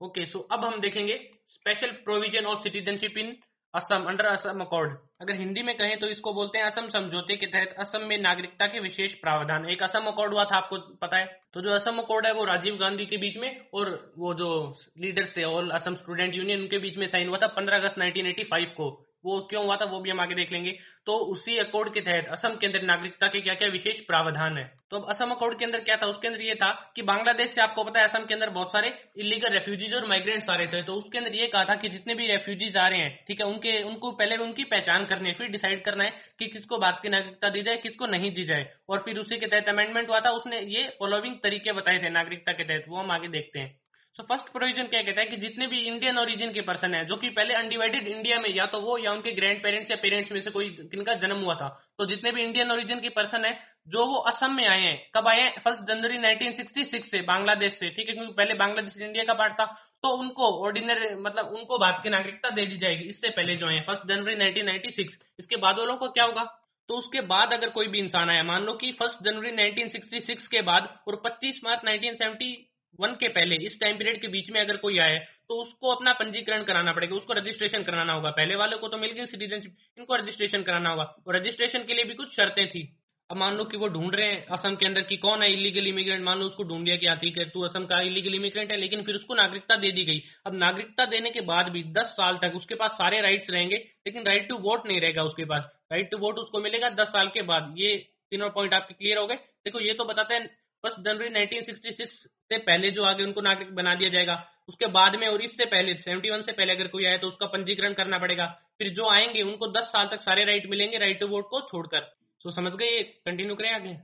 ओके 0.00 0.24
सो 0.26 0.38
अब 0.52 0.64
हम 0.64 0.80
देखेंगे 0.80 1.20
special 1.50 1.92
provision 2.04 2.46
of 2.46 2.62
citizenship 2.62 3.18
in 3.18 3.36
Assam 3.74 4.08
under 4.08 4.26
Assam 4.26 4.60
accord 4.60 4.96
अगर 5.20 5.34
हिंदी 5.34 5.62
में 5.62 5.76
कहें 5.76 5.98
तो 5.98 6.06
इसको 6.06 6.32
बोलते 6.34 6.58
हैं 6.58 6.64
असम 6.64 6.88
समझौते 6.88 7.36
के 7.36 7.46
तहत 7.46 7.74
असम 7.78 8.06
में 8.06 8.18
नागरिकता 8.18 8.66
के 8.66 8.80
विशेष 8.80 9.14
प्रावधान। 9.14 9.68
एक 9.68 9.82
असम 9.82 10.04
अकॉर्ड 10.06 10.32
हुआ 10.32 10.44
था, 10.44 10.56
आपको 10.56 10.78
पता 10.78 11.16
है। 11.16 11.40
तो 11.54 11.60
जो 11.60 11.70
असम 11.70 11.98
अकॉर्ड 11.98 12.26
है, 12.26 12.32
वो 12.32 12.44
राजीव 12.44 12.76
गांधी 12.76 13.06
के 13.06 13.16
बीच 13.16 13.36
में 13.36 13.66
और 13.74 14.12
वो 14.18 14.34
जो 14.34 14.78
लीडर्स 14.98 15.36
थे, 15.36 15.44
ऑल 15.44 15.70
असम 15.70 15.94
स्टूडेंट 15.94 16.34
यूनियन, 16.34 16.60
उनके 16.60 16.78
बीच 16.78 16.96
में 16.96 17.08
साइन 17.08 17.28
हुआ 17.28 17.38
था 17.38 17.46
पंद्रह 17.46 17.76
अगस्त 17.76 17.98
1985 17.98 18.64
को। 18.64 19.07
वो 19.24 19.40
क्यों 19.40 19.64
हुआ 19.64 19.76
था 19.76 19.84
वो 19.84 20.00
भी 20.00 20.10
हम 20.10 20.20
आगे 20.20 20.34
देख 20.34 20.52
लेंगे। 20.52 20.70
तो 21.06 21.12
उसी 21.12 21.58
अकॉर्ड 21.58 21.94
के 21.94 22.00
तहत 22.00 22.28
असम 22.28 22.56
के 22.56 22.66
अंदर 22.66 22.82
नागरिकता 22.82 23.26
के 23.26 23.40
क्या 23.40 23.54
क्या 23.54 23.68
विशेष 23.68 24.00
प्रावधान 24.00 24.58
है? 24.58 24.72
तो 24.90 24.96
अब 24.96 25.10
असम 25.10 25.30
अकॉर्ड 25.30 25.58
के 25.58 25.64
अंदर 25.64 25.80
क्या 25.80 25.96
था? 25.96 26.06
उसके 26.06 26.28
अंदर 26.28 26.42
ये 26.42 26.54
था 26.54 26.92
कि 26.96 27.02
बांग्लादेश 27.02 27.50
से 27.50 27.60
आपको 27.60 27.84
पता 27.84 28.00
है 28.00 28.08
असम 28.08 28.24
के 28.24 28.34
अंदर 28.34 28.50
बहुत 28.50 28.72
सारे 28.72 28.94
इलीगल 29.16 29.48
रेफ्यूजीज 29.48 29.94
और 29.94 30.06
माइग्रेंट्स 30.06 30.50
आ 30.50 30.54
रहे 30.54 30.66
थे। 30.66 30.82
तो 30.82 30.92
उसके 30.92 31.18
अंदर 31.18 31.34
ये 31.34 31.46
कहा 31.46 31.64
था 31.64 31.74
कि 31.74 31.88
जितने 31.88 32.14
भी 32.14 32.26
रेफ्यूजीज 32.26 32.76
आ 32.76 32.88
रहे 32.88 32.98
हैं, 32.98 33.24
ठीक 33.28 33.40
है, 33.40 33.46
उनके, 33.46 33.82
उनको 33.82 34.12
पहले 34.12 34.36
उनकी 34.36 34.64
पहचान 34.64 35.04
करनी 35.04 35.28
है, 35.28 35.34
फिर 35.34 35.48
डिसाइड 35.48 35.84
करना 35.84 36.04
है 36.04 36.12
कि 36.38 36.46
किसको 36.46 36.78
बात 36.78 37.00
की 37.02 37.08
नागरिकता 37.08 37.48
दी 37.48 37.62
जाए, 37.62 37.76
किसको 37.76 38.06
नहीं 38.06 38.34
दी 38.34 38.44
जाए। 38.44 38.72
और 38.88 39.02
फिर 39.04 39.18
उसी 39.18 39.38
के 39.38 39.46
तहत 39.46 39.68
अमेंडमेंट 39.68 40.08
हुआ 40.08 40.20
था। 40.20 40.30
उसने 40.30 40.60
ये 40.60 40.96
फॉलोइंग 40.98 41.36
तरीके 41.42 41.72
बताए 41.72 41.98
थे 41.98 42.10
नागरिकता 42.10 42.52
के 42.52 42.64
तहत। 42.64 42.84
वो 42.88 42.96
हम 42.96 43.10
आगे 43.10 43.28
देखते 43.28 43.58
हैं। 43.58 43.87
सो 44.18 44.24
फ़र्स्ट 44.24 44.48
प्रोविज़न 44.52 44.86
क्या 44.92 45.00
कहता 45.02 45.20
है 45.20 45.26
कि 45.26 45.36
जितने 45.36 45.66
भी 45.66 45.80
इंडियन 45.80 46.16
ओरिजिन 46.18 46.52
के 46.52 46.60
पर्सन 46.60 46.94
है, 46.94 47.04
जो 47.06 47.16
कि 47.16 47.28
पहले 47.30 47.54
अनडिवाइडेड 47.54 48.08
इंडिया 48.08 48.38
में 48.40 48.48
या 48.50 48.64
तो 48.66 48.80
वो 48.80 48.96
या 48.98 49.12
उनके 49.12 49.32
ग्रैंड 49.32 49.62
पेरेंट्स 49.62 49.90
या 49.90 49.96
पेरेंट्स 49.96 50.32
में 50.32 50.40
से 50.40 50.50
कोई 50.50 50.68
किनका 50.92 51.14
जन्म 51.16 51.42
हुआ 51.42 51.54
था 51.54 51.68
तो 51.98 52.06
जितने 52.06 52.32
भी 52.32 52.42
इंडियन 52.42 52.70
ओरिजिन 52.72 53.00
के 53.00 53.08
पर्सन 53.10 53.44
है, 53.44 53.52
जो 53.88 54.06
वो 54.06 54.18
असम 54.30 54.54
में 54.54 54.66
आए 54.66 54.80
हैं, 54.80 54.96
कब 55.14 55.28
आए 55.28 55.40
हैं? 55.40 55.54
फ़र्स्ट 55.60 55.82
जनवरी 55.88 56.18
1966 56.18 57.04
से, 57.04 57.20
बांग्लादेश 57.22 57.72
से, 57.74 57.90
ठीक 57.90 58.08
है? 58.08 58.14
क्योंकि 58.14 58.32
पहले 58.32 58.54
बांग्लादेश 58.54 58.96
इंडिया 58.98 59.24
का 59.24 59.34
पार्ट 59.34 59.52
था 59.52 59.64
तो 60.02 60.16
उनको 60.18 60.52
ऑर्डिनरी 60.66 61.14
मतलब 61.22 61.54
उनको 61.54 61.78
भारत 61.78 62.00
की 62.02 62.10
नागरिकता 62.10 62.50
दे 62.50 62.66
दी 62.66 62.78
जाएगी, 62.78 63.04
इससे 63.06 63.28
पहले 63.30 63.56
जो 63.56 63.66
है 63.66 63.80
फ़र्स्ट 63.82 64.08
जनवरी 64.08 64.34
1996 64.36 65.18
इसके 65.38 65.56
बाद 65.58 65.78
वालों 65.78 65.96
को 65.96 66.08
क्या 66.10 66.24
होगा? 66.24 66.44
तो 66.88 66.96
उसके 66.96 67.20
बाद 67.30 67.52
अगर 67.52 67.70
कोई 67.70 67.86
भी 67.86 67.98
इंसान 67.98 68.30
आया, 68.30 68.42
मान 68.44 68.62
लो 68.64 68.72
कि 68.74 68.92
फ़र्स्ट 68.92 69.24
जनवरी 69.24 69.50
1966 69.52 70.46
के 70.48 70.62
बाद, 70.62 70.88
और 71.08 71.16
25 71.24 71.60
मार्च 71.64 71.80
1970 71.84 72.54
वन 72.98 73.12
के 73.14 73.28
पहले, 73.30 73.56
इस 73.56 73.78
टाइम 73.80 73.98
पीरियड 73.98 74.20
के 74.20 74.28
बीच 74.28 74.50
में 74.50 74.60
अगर 74.60 74.76
कोई 74.76 74.98
आए 74.98 75.18
तो 75.18 75.60
उसको 75.62 75.94
अपना 75.94 76.12
पंजीकरण 76.14 76.62
कराना 76.64 76.92
पड़ेगा, 76.92 77.16
उसको 77.16 77.32
रजिस्ट्रेशन 77.32 77.82
कराना 77.82 78.12
होगा। 78.12 78.30
पहले 78.32 78.54
वाले 78.56 78.76
को 78.76 78.88
तो 78.88 78.96
मिल 78.98 79.12
गई 79.12 79.26
सिटीजनशिप 79.26 79.76
इनको 79.98 80.16
रजिस्ट्रेशन 80.16 80.62
कराना 80.62 80.90
होगा। 80.90 81.14
और 81.26 81.36
रजिस्ट्रेशन 81.36 81.84
के 81.84 81.94
लिए 81.94 82.04
भी 82.04 82.14
कुछ 82.14 82.34
शर्तें 82.36 82.66
थी। 82.68 82.88
अब 83.30 83.36
मान 83.36 83.56
लो 83.56 83.64
कि 83.64 83.76
वो 83.76 83.88
ढूंढ 83.88 84.14
रहे 84.14 84.26
हैं, 84.26 84.44
असम 84.48 84.74
के 84.76 84.86
अंदर 84.86 85.02
कि 85.02 85.16
कौन 85.18 85.42
है 85.42 85.52
इलीगल 85.52 85.86
इमिग्रेंट 85.86 86.22
मान 86.24 86.38
लो 86.38 86.44
उसको 86.46 86.62
ढूंढ 86.64 86.84
लिया 86.84 86.96
कि 86.96 87.16
ठीक 87.20 87.38
है, 87.38 87.44
तू 87.44 87.64
असम 87.64 87.84
का 87.86 88.00
इलीगल 88.02 88.34
इमिग्रेंट 88.34 88.70
है, 88.72 88.76
लेकिन 88.78 89.02
फिर 89.02 89.14
उसको 89.14 89.34
नागरिकता 89.34 89.76
दे 89.76 89.90
दी 89.92 90.04
गई। 90.04 90.22
अब 90.46 90.54
नागरिकता 90.54 91.04
देने 91.06 91.30
के 91.30 91.40
बाद 91.42 91.68
भी 91.68 91.82
दस 91.92 92.12
साल 92.12 92.38
तक 92.42 92.56
उसके 92.56 92.74
पास 92.74 92.90
सारे 92.92 93.20
राइट्स 93.20 93.50
रहेंगे, 93.50 93.76
लेकिन 94.06 94.24
राइट 94.24 94.48
टू 94.48 94.56
वोट 94.60 94.86
नहीं 94.88 95.00
रहेगा 95.00 95.22
उसके 95.22 95.44
पास। 95.44 95.68
राइट 95.92 96.10
टू 96.10 96.18
वोट 96.18 96.38
उसको 96.38 96.60
मिलेगा 96.60 96.90
दस 96.92 97.08
साल 97.08 97.28
के 97.28 97.42
बाद। 97.42 97.74
ये 97.78 97.96
तीनों 98.30 98.48
पॉइंट 98.50 98.74
आपके 98.74 98.94
क्लियर 98.94 99.18
हो 99.18 99.26
गए? 99.26 99.34
देखो, 99.34 99.80
ये 99.80 99.92
तो 99.92 100.04
बताते 100.04 100.34
हैं 100.34 100.48
फ़र्स्ट 100.84 100.98
जनवरी 101.00 101.28
1966 101.28 102.12
से 102.50 102.58
पहले 102.58 102.90
जो 102.90 103.04
आगे 103.04 103.24
उनको 103.24 103.40
नागरिक 103.40 103.74
बना 103.74 103.94
दिया 103.94 104.10
जाएगा, 104.10 104.34
उसके 104.68 104.86
बाद 104.88 105.16
में 105.16 105.26
और 105.28 105.42
इससे 105.42 105.64
पहले 105.64 105.94
71 105.94 106.42
से 106.42 106.52
पहले 106.52 106.72
अगर 106.72 106.88
कोई 106.88 107.04
आए 107.04 107.18
तो 107.18 107.28
उसका 107.28 107.46
पंजीकरण 107.46 107.94
करना 107.94 108.18
पड़ेगा। 108.18 108.46
फिर 108.78 108.88
जो 108.88 109.08
आएँगे, 109.08 109.42
उनको 109.42 109.68
10 109.72 109.84
साल 109.84 110.06
तक 110.06 110.22
सारे 110.22 110.44
राइट 110.44 110.66
मिलेंगे, 110.66 110.98
राइट 110.98 111.20
टू 111.20 111.26
वोट 111.26 111.48
को 111.50 111.60
छोड़कर। 111.60 112.06
सो 112.40 112.50
समझ 112.50 112.72
गए 112.74 113.02
कंटिन्यू 113.26 113.54
करें 113.54 113.70
आगे। 113.70 113.96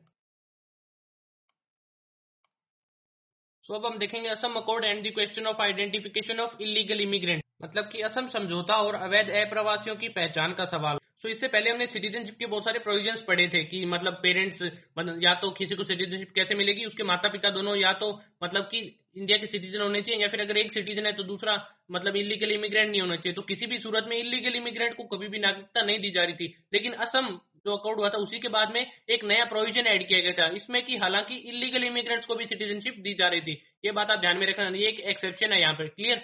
सो 3.65 3.75
अब 3.75 3.87
हम 3.87 3.99
देखेंगे 3.99 4.29
Assam 4.29 4.55
accord 4.55 4.85
and 4.85 5.07
the 5.07 5.15
question 5.15 5.47
of 5.47 5.63
identification 5.63 6.41
of 6.41 6.63
illegal 6.63 7.01
immigrant 7.01 7.43
मतलब 7.63 7.85
कि 7.85 8.01
असम 8.03 8.29
समझौता 8.29 8.75
और 8.83 8.95
अवैध 8.95 9.31
अप्रवासियों 9.37 9.97
की 9.97 10.09
पहचान 10.09 10.55
का 10.55 10.65
सवाल। 10.65 10.99
तो 11.25 11.29
इससे 11.31 11.49
पहले 11.49 11.71
हमने 11.71 11.87
सिटीजनशिप 11.87 12.35
के 12.39 12.47
बहुत 12.47 12.65
सारे 12.65 12.79
प्रोविज़न 12.79 13.23
पढ़े 13.27 13.47
थे 13.49 13.63
कि 13.65 13.85
मतलब 13.87 14.15
पेरेंट्स 14.23 14.63
मतलब 14.99 15.23
या 15.23 15.33
तो 15.35 15.51
किसी 15.51 15.75
को 15.75 15.85
सिटीजनशिप 15.85 16.33
कैसे 16.35 16.55
मिलेगी, 16.55 16.85
उसके 16.85 17.03
माता 17.03 17.29
पिता 17.29 17.51
दोनों 17.51 17.77
या 17.77 17.93
तो 17.95 18.11
मतलब 18.43 18.65
कि 18.65 18.79
इंडिया 19.17 19.39
के 19.39 19.47
सिटीजन 19.47 19.81
होने 19.81 20.03
चाहिए 20.03 20.21
या 20.23 20.29
फिर 20.29 20.41
अगर 20.41 20.57
एक 20.57 20.73
सिटीजन 20.73 21.07
है 21.07 21.13
तो 21.13 21.23
दूसरा 21.23 21.57
मतलब 21.93 22.17
इलीगल 22.17 22.53
इमिग्रेंट 22.53 22.91
नहीं 22.91 23.01
होना 23.01 23.17
चाहिए। 23.17 23.35
तो 23.35 23.43
किसी 23.43 23.67
भी 23.67 23.79
सूरत 23.79 24.07
में 24.09 24.17
इलीगल 24.17 24.57
इमिग्रेंट 24.57 24.95
को 24.97 25.05
कभी 25.15 25.29
भी 25.29 25.39
नागरिकता 25.39 25.83
नहीं 25.83 25.99
दी 26.01 26.11
जा 26.11 26.25
रही 26.25 26.35
थी। 26.35 26.53
लेकिन 26.75 26.93
असम 27.07 27.29
जो 27.67 27.77
अकॉर्ड 27.77 27.99
हुआ 27.99 28.09
था, 28.09 28.19
उसी 28.19 28.39
के 28.39 28.49
बाद 28.51 28.75
में 28.75 28.85
एक 29.09 29.25
नया 29.25 29.45
प्रोविज़न 29.47 29.87
ऐड 29.87 30.07
किया 30.09 30.21
गया 30.21 30.33
था, 30.35 30.53
इसमें 30.57 30.85
कि 30.87 30.97
हालाँकि 30.99 31.37
इलीगल 31.49 31.85
इमिग्रेंट्स 31.85 32.27
को 32.27 32.35
भी 32.35 32.47
सिटीजनशिप 32.47 33.01
दी 33.01 33.15
जा 33.15 33.29
रही 33.29 33.41
थी। 33.41 33.61
ये 33.85 33.93
बात 33.93 34.11
आप 34.11 34.21
ध्यान 34.21 34.39
में 34.39 34.47
रखना 34.47 34.69
ये 34.77 34.89
एक 34.89 35.01
एक्सेप्शन 35.09 35.53
है 35.53 35.61
यहाँ 35.61 35.75
पर 35.75 35.89
clear 35.91 36.23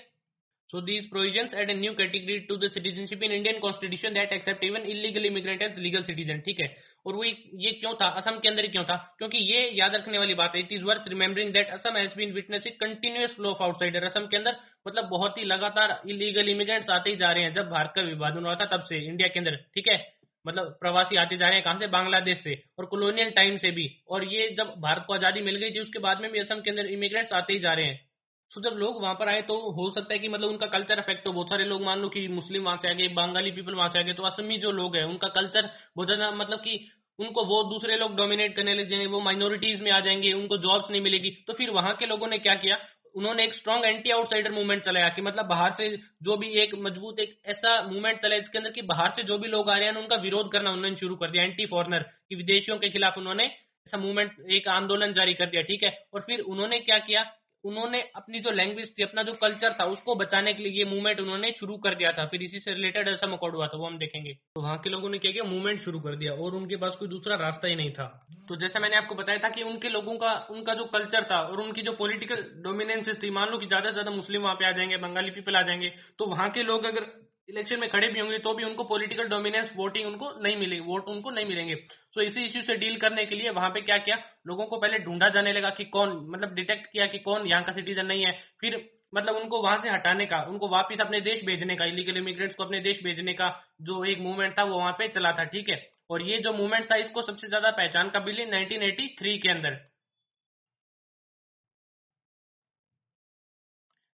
So, 0.73 0.81
these 0.81 1.07
provisions 1.13 1.53
add 1.53 1.71
a 1.71 1.75
new 1.75 1.93
category 1.95 2.47
to 2.49 2.57
the 2.57 2.69
citizenship 2.71 3.23
in 3.23 3.33
Indian 3.33 3.57
constitution 3.63 4.13
that 4.15 4.35
accept 4.35 4.61
even 4.65 4.85
illegal 4.91 5.25
immigrant 5.25 5.63
as 5.63 5.79
legal 5.87 6.05
citizen. 6.09 6.43
ठीक 6.45 6.61
है? 6.61 6.69
और 7.07 7.15
वो 7.15 7.25
ये 7.25 7.73
क्यों 7.73 7.95
था? 7.95 8.09
असम 8.21 8.39
के 8.39 8.49
अंदर 8.49 8.67
क्यों 8.67 8.85
था? 8.85 8.97
क्योंकि 9.19 9.39
ये 9.39 9.63
याद 9.71 9.95
रखने 9.95 10.19
वाली 10.19 10.35
बात 10.35 10.55
है 10.55 10.61
it 10.61 10.73
is 10.73 10.85
worth 10.85 11.09
remembering 11.09 11.53
that 11.53 11.71
Assam 11.71 11.97
has 11.97 12.15
been 12.17 12.33
witnessing 12.33 12.75
continuous 12.75 13.35
flow 13.37 13.49
of 13.49 13.63
outsider 13.63 14.05
Assam 14.05 14.27
के 14.27 14.37
अंदर 14.37 14.57
मतलब 14.89 15.09
बहुत 15.09 15.39
ही 15.39 15.45
लगातार 15.45 16.01
इलीगल 16.09 16.49
इमिग्रेंट्स 16.49 16.91
आते 16.91 17.11
ही 17.11 17.17
जा 17.17 17.33
रहे 17.33 17.45
हैं 17.45 17.55
जब 17.55 17.71
भारत 17.71 17.93
का 17.97 18.03
विभाजन 18.03 18.45
हुआ 18.45 18.55
था 18.55 18.65
तब 18.65 18.85
से 18.89 18.99
इंडिया 19.07 19.29
के 19.29 19.39
अंदर। 19.41 19.57
ठीक 19.57 19.89
है? 19.89 19.99
मतलब 20.47 20.77
प्रवासी 20.81 21.17
आते 21.17 21.37
जा 21.37 21.47
रहे 21.47 21.55
हैं 21.55 21.65
कहाँ 21.65 21.79
से? 21.79 21.87
बांग्लादेश 21.87 22.39
से 22.39 22.55
और 22.79 22.87
कॉलोनियल 22.87 23.31
टाइम 23.31 23.57
से 23.57 23.71
भी। 23.71 23.89
और 24.09 24.25
ये 24.25 24.49
जब 24.59 24.75
भारत 24.79 25.05
को 25.07 25.15
आज़ादी 25.15 25.41
मिल 25.41 25.57
गई 25.57 25.71
थी, 25.71 25.81
उसके 25.81 25.99
बाद 25.99 26.21
में 26.21 26.31
भी 26.33 26.39
असम 26.39 26.61
के 26.61 26.71
अंदर 26.71 26.87
इमिग्रेंट्स 26.87 27.33
आते 27.33 27.53
ही 27.53 27.59
जा 27.59 27.73
रहे 27.75 27.87
हैं। 27.87 28.10
सो 28.53 28.61
जब 28.61 28.77
लोग 28.77 29.01
वहाँ 29.03 29.15
पर 29.15 29.29
आए 29.29 29.43
तो 29.43 29.57
हो 29.73 29.91
सकता 29.91 30.15
है 30.15 30.19
कि 30.19 30.29
मतलब 30.29 30.49
उनका 30.49 30.67
कल्चर 30.69 30.99
अफेक्ट 30.99 31.27
हो। 31.27 31.33
बहुत 31.33 31.51
सारे 31.51 31.65
लोग 31.65 31.83
मान 31.83 32.01
लो 32.01 32.09
कि 32.09 32.27
मुस्लिम 32.31 32.65
वहाँ 32.65 32.77
से 32.77 32.89
आ 32.89 32.93
गए 32.93 33.09
बंगाली 33.15 33.51
पीपल 33.51 33.75
वहाँ 33.75 33.89
से 33.89 33.99
आ 33.99 34.03
गए 34.03 34.13
तो 34.13 34.23
असमी 34.23 34.57
जो 34.59 34.71
लोग 34.73 34.97
हैं, 34.97 35.05
उनका 35.05 35.29
कल्चर 35.31 35.71
बहुत 35.97 36.09
ज़्यादा 36.09 36.31
मतलब 36.37 36.59
कि 36.59 36.79
उनको 37.19 37.45
वो 37.45 37.63
दूसरे 37.71 37.97
लोग 37.97 38.17
डोमिनेट 38.17 38.57
करने 38.57 38.75
लग 38.75 38.89
जाएँगे 38.89 39.07
वो 39.07 39.21
माइनॉरिटीज 39.21 39.81
में 39.81 39.91
आ 39.93 40.01
जाएँगे, 40.01 40.33
उनको 40.33 40.57
जॉब्स 40.59 40.91
नहीं 40.91 41.01
मिलेगी। 41.01 41.31
तो 41.47 41.53
फिर 41.53 41.71
वहाँ 41.71 41.95
के 41.97 42.07
लोगों 42.07 42.29
ने 42.29 42.39
क्या 42.39 42.55
किया? 42.57 42.79
उन्होंने 43.15 43.45
एक 43.45 43.55
स्ट्रॉन्ग 43.55 43.85
एंटी 43.87 44.11
आउटसाइडर 44.11 44.53
मूवमेंट 44.53 44.85
चलाया 44.85 45.09
कि 45.09 45.23
मतलब 45.23 45.47
बाहर 45.47 45.73
से 45.73 45.89
जो 46.23 46.37
भी 46.37 46.49
एक 46.61 46.75
मज़बूत 46.79 47.21
एक 47.21 47.37
ऐसा 47.47 47.81
मूवमेंट 47.83 48.21
चला 48.23 48.37
इसके 48.37 48.59
अंदर 48.59 48.71
कि 48.71 48.83
बाहर 48.85 49.11
से 49.11 49.23
जो 49.23 49.39
भी 49.39 49.49
लोग 49.49 49.71
आ 49.71 49.77
रहे 49.77 49.89
हैं, 49.89 49.95
उनका 49.97 50.17
विरोध 50.19 50.53
करना 50.53 50.71
उन्होंने 50.71 50.97
शुरू 50.97 51.17
कर 51.17 51.31
दिया 51.31 51.45
एंटी 51.45 51.67
फॉरनर 51.67 52.03
की 52.03 52.37
विदेशियों 52.37 52.77
के 52.79 52.91
खिलाफ 52.91 53.19
उन्होंने 53.19 53.45
ऐसा 53.45 53.99
मूवमेंट 53.99 54.33
एक 54.51 54.69
आंदोलन 54.69 55.13
जारी 55.13 55.35
कर 55.35 55.47
दिया, 55.47 55.63
ठीक 55.63 55.83
है? 55.85 55.91
और 56.15 56.21
फिर 56.21 56.41
उन्होंने 56.43 56.79
क्या 56.81 56.99
किया? 57.01 57.25
उन्होंने 57.65 58.01
अपनी 58.17 58.41
जो 58.41 58.51
लैंग्वेज 58.51 58.93
थी, 58.99 59.03
अपना 59.03 59.23
जो 59.23 59.33
कल्चर 59.33 59.73
था, 59.73 59.85
उसको 59.85 60.15
बचाने 60.15 60.53
के 60.55 60.63
लिए 60.63 60.73
ये 60.73 60.85
मूवमेंट 60.85 61.21
उन्होंने 61.21 61.51
शुरू 61.53 61.77
कर 61.77 61.95
दिया 61.95 62.13
था। 62.13 62.25
फिर 62.27 62.43
इसी 62.43 62.59
से 62.59 62.75
रिलेटेड 62.75 63.09
ऐसा 63.09 63.27
मकौड़ 63.27 63.55
हुआ 63.55 63.67
था, 63.67 63.79
वो 63.79 63.87
हम 63.87 63.99
देखेंगे। 63.99 64.33
तो 64.33 64.63
वहाँ 64.63 64.79
के 64.79 64.91
लोगों 64.91 65.09
ने 65.11 65.19
क्या 65.19 65.33
किया? 65.33 65.45
मूवमेंट 65.45 65.81
शुरू 65.81 66.01
कर 66.01 66.17
दिया 66.17 66.33
और 66.35 66.55
उनके 66.55 66.77
पास 66.77 66.97
कोई 66.97 67.09
दूसरा 67.09 67.37
रास्ता 67.37 67.69
ही 67.69 67.77
नहीं 67.77 67.93
था। 67.93 68.07
तो 68.49 68.57
जैसे 68.57 68.79
मैंने 68.79 68.97
आपको 68.97 69.15
बताया 69.15 69.39
था 69.39 69.49
कि 69.49 69.63
उनके 69.63 69.89
लोगों 69.89 70.17
का, 70.17 70.33
उनका 70.51 70.75
जो 70.75 70.85
कल्चर 70.85 71.25
था 71.25 71.41
और 71.41 71.61
उनकी 71.61 71.83
जो 71.83 71.93
पोलिटिकल 71.93 72.45
डोमिनेंसेस 72.65 73.23
थी, 73.23 73.31
मान 73.31 73.51
लो 73.51 73.59
कि 73.59 73.67
ज़्यादा 73.67 73.89
से 73.89 73.93
ज़्यादा 73.93 74.11
मुस्लिम 74.11 74.43
वहाँ 74.43 74.55
पे 74.55 74.65
आ 74.65 74.73
जाएँगे, 74.73 74.97
बंगाली 74.97 75.31
पीपल 75.31 75.57
आ 75.57 75.63
जाएँगे 75.63 75.93
तो 76.19 76.27
वहाँ 76.27 76.51
के 76.51 76.63
लोग 76.63 76.85
अगर 76.85 77.07
इलेक्शन 77.51 77.81
में 77.81 77.89
खड़े 77.91 78.09
भी 78.09 78.21
होंगे 78.21 78.39
तो 78.39 78.53
भी 78.55 78.65
उनको 78.65 78.85
पॉलिटिकल 78.85 79.29
डोमिनेंस 79.29 79.73
वोटिंग 79.77 80.07
उनको 80.07 80.31
नहीं 80.43 80.57
मिलेगी 80.57 80.83
वोट 80.83 81.09
उनको 81.09 81.31
नहीं 81.31 81.47
मिलेंगे। 81.47 81.75
तो 82.15 82.23
इसी 82.23 82.45
इश्यू 82.45 82.63
से 82.63 82.77
डील 82.77 82.97
करने 82.97 83.25
के 83.27 83.35
लिए 83.35 83.51
वहाँ 83.51 83.71
पे 83.71 83.81
क्या 83.81 83.97
किया? 83.99 84.17
लोगों 84.47 84.67
को 84.67 84.77
पहले 84.77 84.99
ढूंढा 84.99 85.29
जाने 85.29 85.53
लगा 85.53 85.71
कि 85.71 85.85
कौन 85.87 86.17
मतलब 86.31 86.55
डिटेक्ट 86.55 86.87
किया 86.87 87.07
कि 87.07 87.19
कौन 87.19 87.47
यहाँ 87.47 87.63
का 87.65 87.73
सिटीजन 87.73 88.07
नहीं 88.07 88.25
है। 88.25 88.33
फिर 88.61 88.81
मतलब 89.15 89.37
उनको 89.37 89.63
वहाँ 89.63 89.77
से 89.83 89.89
हटाने 89.89 90.27
का, 90.27 90.41
उनको 90.43 90.69
वापस 90.69 91.01
अपने 91.01 91.21
देश 91.21 91.45
भेजने 91.45 91.77
का 91.77 91.85
इलीगल 91.85 92.17
इमिग्रेंट्स 92.17 92.55
को 92.57 92.65
अपने 92.65 92.81
देश 92.81 93.03
भेजने 93.05 93.33
का 93.33 93.49
जो 93.83 94.05
एक 94.05 94.19
मूवमेंट 94.19 94.59
था, 94.59 94.65
वो 94.65 94.79
वहाँ 94.79 94.93
पे 94.93 95.09
चला 95.09 95.33
था, 95.33 95.45
ठीक 95.45 95.69
है? 95.69 95.83
और 96.11 96.23
ये 96.23 96.39
जो 96.39 96.53
मूवमेंट 96.53 96.91
था, 96.93 96.97
इसको 96.97 97.23
सबसे 97.23 97.49
ज़्यादा 97.49 97.71
पहचान 97.71 98.11
का 98.11 98.21
बिल 98.21 98.41
1983 98.41 99.37
के 99.39 99.51
अंदर। 99.51 99.79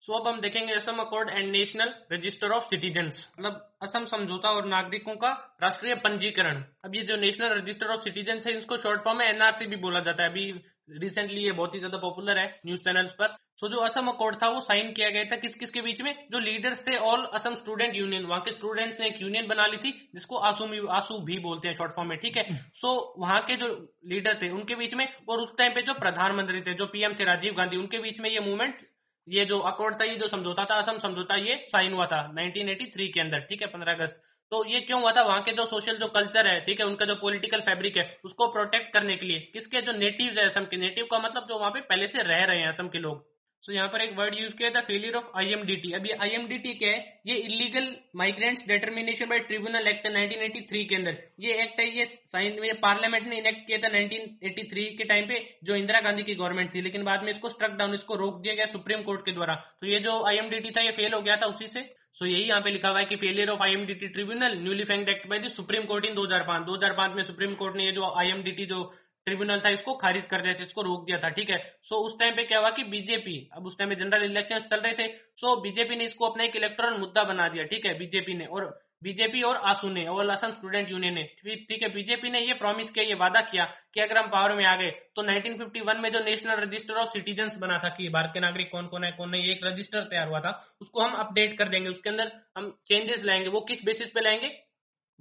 सो 0.05 0.13
अब 0.13 0.27
हम 0.27 0.41
देखेंगे 0.41 0.73
Assam 0.75 0.97
accord 1.01 1.29
and 1.31 1.51
national 1.51 1.93
register 2.13 2.51
of 2.51 2.65
citizens 2.65 3.27
मतलब 3.39 3.61
असम 3.83 4.07
समझौता 4.07 4.51
और 4.51 4.65
नागरिकों 4.67 5.15
का 5.17 5.31
राष्ट्रीय 5.63 5.95
पंजीकरण। 6.05 6.63
अब 6.85 6.95
ये 6.95 7.03
जो 7.03 7.17
नेशनल 7.17 7.53
रजिस्टर 7.53 7.93
ऑफ़ 7.93 8.01
सिटीजन 8.01 8.41
है, 8.47 8.57
इसको 8.59 8.77
शॉर्ट 8.79 9.05
फॉर्म 9.05 9.19
में 9.19 9.27
एनआरसी 9.27 9.67
भी 9.67 9.77
बोला 9.79 10.01
जाता 10.01 10.23
है। 10.23 10.31
अभी 10.31 10.51
रिसेंटली 10.93 11.45
ये 11.45 11.53
बहुत 11.53 11.75
ही 11.75 11.79
ज़्यादा 11.79 11.99
पॉपुलर 11.99 12.39
है 12.39 12.47
न्यूज़ 12.67 12.81
चैनल्स 12.81 13.13
पर। 13.13 13.37
सो 13.61 13.69
जो 13.69 13.79
असम 13.79 14.09
अकॉर्ड 14.09 14.37
था, 14.37 14.49
वो 14.49 14.61
साइन 14.61 14.93
किया 14.93 15.11
गया 15.11 15.25
था 15.25 15.37
किस 15.37 15.55
किस 15.55 15.71
के 15.71 15.81
बीच 15.81 16.01
में? 16.03 16.13
जो 16.33 16.39
लीडर्स 16.41 16.81
थे 16.87 16.97
ऑल 16.99 17.25
असम 17.35 17.55
स्टूडेंट 17.55 17.97
यूनियन 17.97 18.25
वहाँ 18.27 18.41
के 18.41 18.53
स्टूडेंट्स 18.53 19.01
ने 19.01 19.07
एक 19.07 19.23
यूनियन 19.23 19.47
बना 19.49 19.67
ली 19.67 19.77
थी, 19.77 19.93
जिसको 20.15 20.37
आसू 20.41 20.87
आसू 20.91 21.19
भी 21.25 21.39
बोलते 21.41 21.69
हैं 21.69 21.75
शॉर्ट 21.77 21.93
फॉर्म 21.93 22.09
में, 22.09 22.19
ठीक 22.19 22.37
है? 22.37 22.45
सो 22.75 23.15
वहाँ 23.19 23.41
के 23.43 23.57
जो 23.57 23.69
लीडर 24.07 24.39
थे, 24.43 24.51
उनके 24.51 24.75
बीच 24.75 24.95
में, 24.95 25.07
और 25.29 25.41
उस 25.41 25.57
टाइम 25.59 25.75
पे 25.75 25.83
जो 25.83 25.95
प्रधानमंत्री 25.95 26.61
थे, 26.61 26.75
जो 26.75 26.87
पीएम 26.87 27.15
थे, 27.15 27.25
राजीव 27.25 27.55
गांधी, 27.55 27.77
उनके 27.77 27.99
बीच 27.99 28.21
में 28.21 28.31
ये 28.31 28.41
मूवमेंट 28.41 28.87
ये 29.29 29.45
जो 29.45 29.59
अकॉर्ड 29.59 30.01
था, 30.01 30.05
ये 30.05 30.17
जो 30.17 30.29
समझौता 30.29 30.65
था, 30.65 30.75
असम 30.75 30.99
समझौता 30.99 31.37
ये 31.37 31.67
साइन 31.69 31.93
हुआ 31.93 32.07
था 32.07 32.35
1983 32.35 33.09
के 33.09 33.21
अंदर, 33.21 33.39
ठीक 33.39 33.63
है 33.63 33.69
15 33.69 33.93
अगस्त। 33.93 34.23
तो 34.51 34.65
ये 34.67 34.81
क्यों 34.81 35.01
हुआ 35.01 35.13
था? 35.13 35.23
वहाँ 35.23 35.43
के 35.43 35.53
जो 35.53 35.67
सोशल 35.67 35.97
जो 35.97 36.07
कल्चर 36.07 36.47
है, 36.47 36.61
ठीक 36.61 36.81
है, 36.81 36.87
उनका 36.87 37.05
जो 37.05 37.15
पॉलिटिकल 37.15 37.61
फैब्रिक 37.61 37.97
है, 37.97 38.21
उसको 38.25 38.49
प्रोटेक्ट 38.49 38.93
करने 38.93 39.17
के 39.17 39.27
लिए। 39.27 39.39
किसके? 39.39 39.83
जो 39.83 39.93
नेटिव 39.93 40.39
है 40.39 40.47
असम 40.47 40.65
के। 40.65 40.77
नेटिव 40.77 41.09
का 41.11 41.19
मतलब 41.19 41.47
जो 41.49 41.59
वहाँ 41.59 41.71
पे 41.71 41.81
पहले 41.81 42.07
से 42.07 42.23
रह 42.23 42.45
रहे 42.45 42.59
हैं 42.59 42.69
असम 42.69 42.89
के 42.89 42.99
लोग। 42.99 43.32
सो 43.63 43.71
so, 43.71 43.77
यहाँ 43.77 43.89
पर 43.89 44.01
एक 44.01 44.17
वर्ड 44.19 44.35
यूज़ 44.39 44.55
किया 44.57 44.71
था 44.71 44.81
फेलियर 44.81 45.15
ऑफ़ 45.15 45.25
आईएमडीटी 45.39 45.93
अब 45.93 46.07
ये 46.07 46.13
आईएमडीटी 46.23 46.73
क्या 46.75 46.91
है? 46.91 47.21
ये 47.27 47.35
illegal 47.41 47.87
migrants 48.17 48.67
determination 48.69 49.29
by 49.29 49.39
tribunal 49.51 49.89
act 49.89 50.07
1983 50.07 50.85
के 50.89 50.97
अंदर. 50.97 51.19
ये 51.41 51.53
एक्ट 51.63 51.81
है 51.81 51.89
ये 51.99 52.05
साइन 52.33 52.61
में 52.61 52.81
पार्लियामेंट 52.81 53.27
ने 53.27 53.39
इनेक्ट 53.39 53.67
किया 53.67 53.79
था 53.79 53.93
1983 53.93 54.89
के 54.99 55.05
टाइम 55.05 55.29
पे 55.29 55.41
जो 55.65 55.77
इंदिरा 55.77 56.01
गांधी 56.01 56.23
की 56.23 56.35
गवर्नमेंट 56.35 56.75
थी. 56.75 56.83
लेकिन 56.83 57.05
बाद 57.05 57.23
में 57.23 57.33
इसको 57.33 57.51
स्ट्रक 57.51 57.79
डाउन 57.79 57.95
इसको 57.95 58.17
रोक 58.17 58.43
दिया 58.43 58.55
गया 58.55 58.67
सुप्रीम 58.67 59.03
कोर्ट 59.03 59.25
के 59.27 59.33
द्वारा. 59.33 59.55
तो 59.81 59.87
ये 59.87 60.01
जो 60.01 60.23
आईएमडीटी 60.29 60.71
था 60.71 60.81
ये 60.81 60.91
फेल 60.93 61.13
हो 61.15 61.21
गया 61.21 61.37
था 61.37 61.47
उसी 61.47 61.69
से. 61.69 61.91
सो 62.15 62.27
यही 62.27 62.43
यहाँ 62.43 62.61
पे 62.61 62.71
लिखा 62.71 62.89
हुआ 62.89 62.99
है 62.99 63.05
कि 63.05 63.17
failure 63.17 63.51
of 63.51 63.63
IMDT 63.63 64.09
tribunal 64.09 64.57
newly 64.59 64.85
फैंक्ड 64.85 65.09
act 65.09 65.27
by 65.29 65.39
the 65.39 65.49
Supreme 65.49 65.85
Court 65.85 66.05
in 66.05 66.15
2005 66.15 66.67
2005 66.67 67.15
में 67.17 67.23
सुप्रीम 67.25 67.55
कोर्ट 67.55 67.77
ने 67.77 67.85
ये 67.85 67.93
जो 67.93 68.11
आईएमडीटी 68.21 68.67
जो 68.67 68.83
ट्रिब्यूनल 69.27 69.61
था, 69.61 69.71
इसको 69.71 69.95
खारिज 69.97 70.27
कर 70.27 70.43
दिया 70.43 70.55
था, 70.55 70.63
इसको 70.63 70.83
रोक 70.83 71.05
दिया 71.07 71.19
था, 71.19 71.29
ठीक 71.31 71.51
है? 71.51 71.59
सो 71.85 71.97
उस 72.07 72.19
टाइम 72.21 72.35
पे 72.37 72.45
क्या 72.45 72.59
हुआ 72.59 72.71
कि 72.71 72.85
बीजेपी 72.85 73.37
अब 73.57 73.67
उस 73.67 73.79
टाइम 73.79 73.95
जनरल 73.95 74.25
इलेक्शन 74.25 74.59
चल 74.71 74.81
रहे 74.81 74.93
थे 74.93 75.13
सो 75.39 75.61
बीजेपी 75.63 75.97
ने 75.97 76.05
इसको 76.05 76.27
अपना 76.27 76.45
एक 76.45 76.57
इलेक्ट्रल 76.57 76.97
मुद्दा 76.99 77.23
बना 77.25 77.49
दिया, 77.49 77.65
ठीक 77.65 77.87
है 77.87 77.99
बीजेपी 77.99 78.35
ने, 78.35 78.45
और 78.47 78.65
बीजेपी 79.03 79.41
और 79.43 79.57
आसू 79.67 79.89
ने, 79.89 80.05
और 80.07 80.29
असम 80.31 80.51
स्टूडेंट 80.53 80.91
यूनियन 80.91 81.15
ने, 81.15 81.23
ठीक 81.45 81.83
है 81.83 81.89
बीजेपी 81.89 82.31
ने 82.31 82.41
ये 82.41 82.55
प्रॉमिस 82.55 82.91
किया, 82.91 83.05
ये 83.05 83.15
वादा 83.15 83.41
किया 83.43 83.65
कि 83.95 84.01
अगर 84.01 84.19
हम 84.19 84.29
पावर 84.31 84.53
में 84.53 84.65
आ 84.65 84.75
गए 84.77 84.91
तो 85.17 85.23
1951 85.23 86.01
में 86.01 86.11
जो 86.13 86.21
नेशनल 86.21 86.61
रजिस्टर 86.61 86.95
ऑफ़ 86.95 87.09
सिटीजन 87.09 87.51
बना 87.59 87.79
था 87.79 87.89
कि 87.89 88.09
भारत 88.09 88.31
के 88.35 88.41
नागरिक 88.41 88.71
कौन 88.73 88.87
कौन 88.87 89.05
है, 89.05 89.13
कौन 89.13 89.31
नहीं, 89.31 89.49
एक 89.51 89.65
रजिस्टर 89.65 90.05
तैयार 90.05 90.29
हुआ 90.29 90.41
था, 90.41 90.53
उसको 90.81 91.01
हम 91.01 91.15
अपडेट 91.17 91.59
कर 91.59 91.69
देंगे, 91.69 91.89
उसके 91.89 92.11
अंदर 92.11 92.33
हम 92.59 92.71
चेंजेस 92.87 93.25
लाएँगे, 93.25 93.49
वो 93.49 93.61
किस 93.61 93.85
बेसिस 93.85 94.11
पे 94.11 94.21
लाएँगे? 94.21 94.49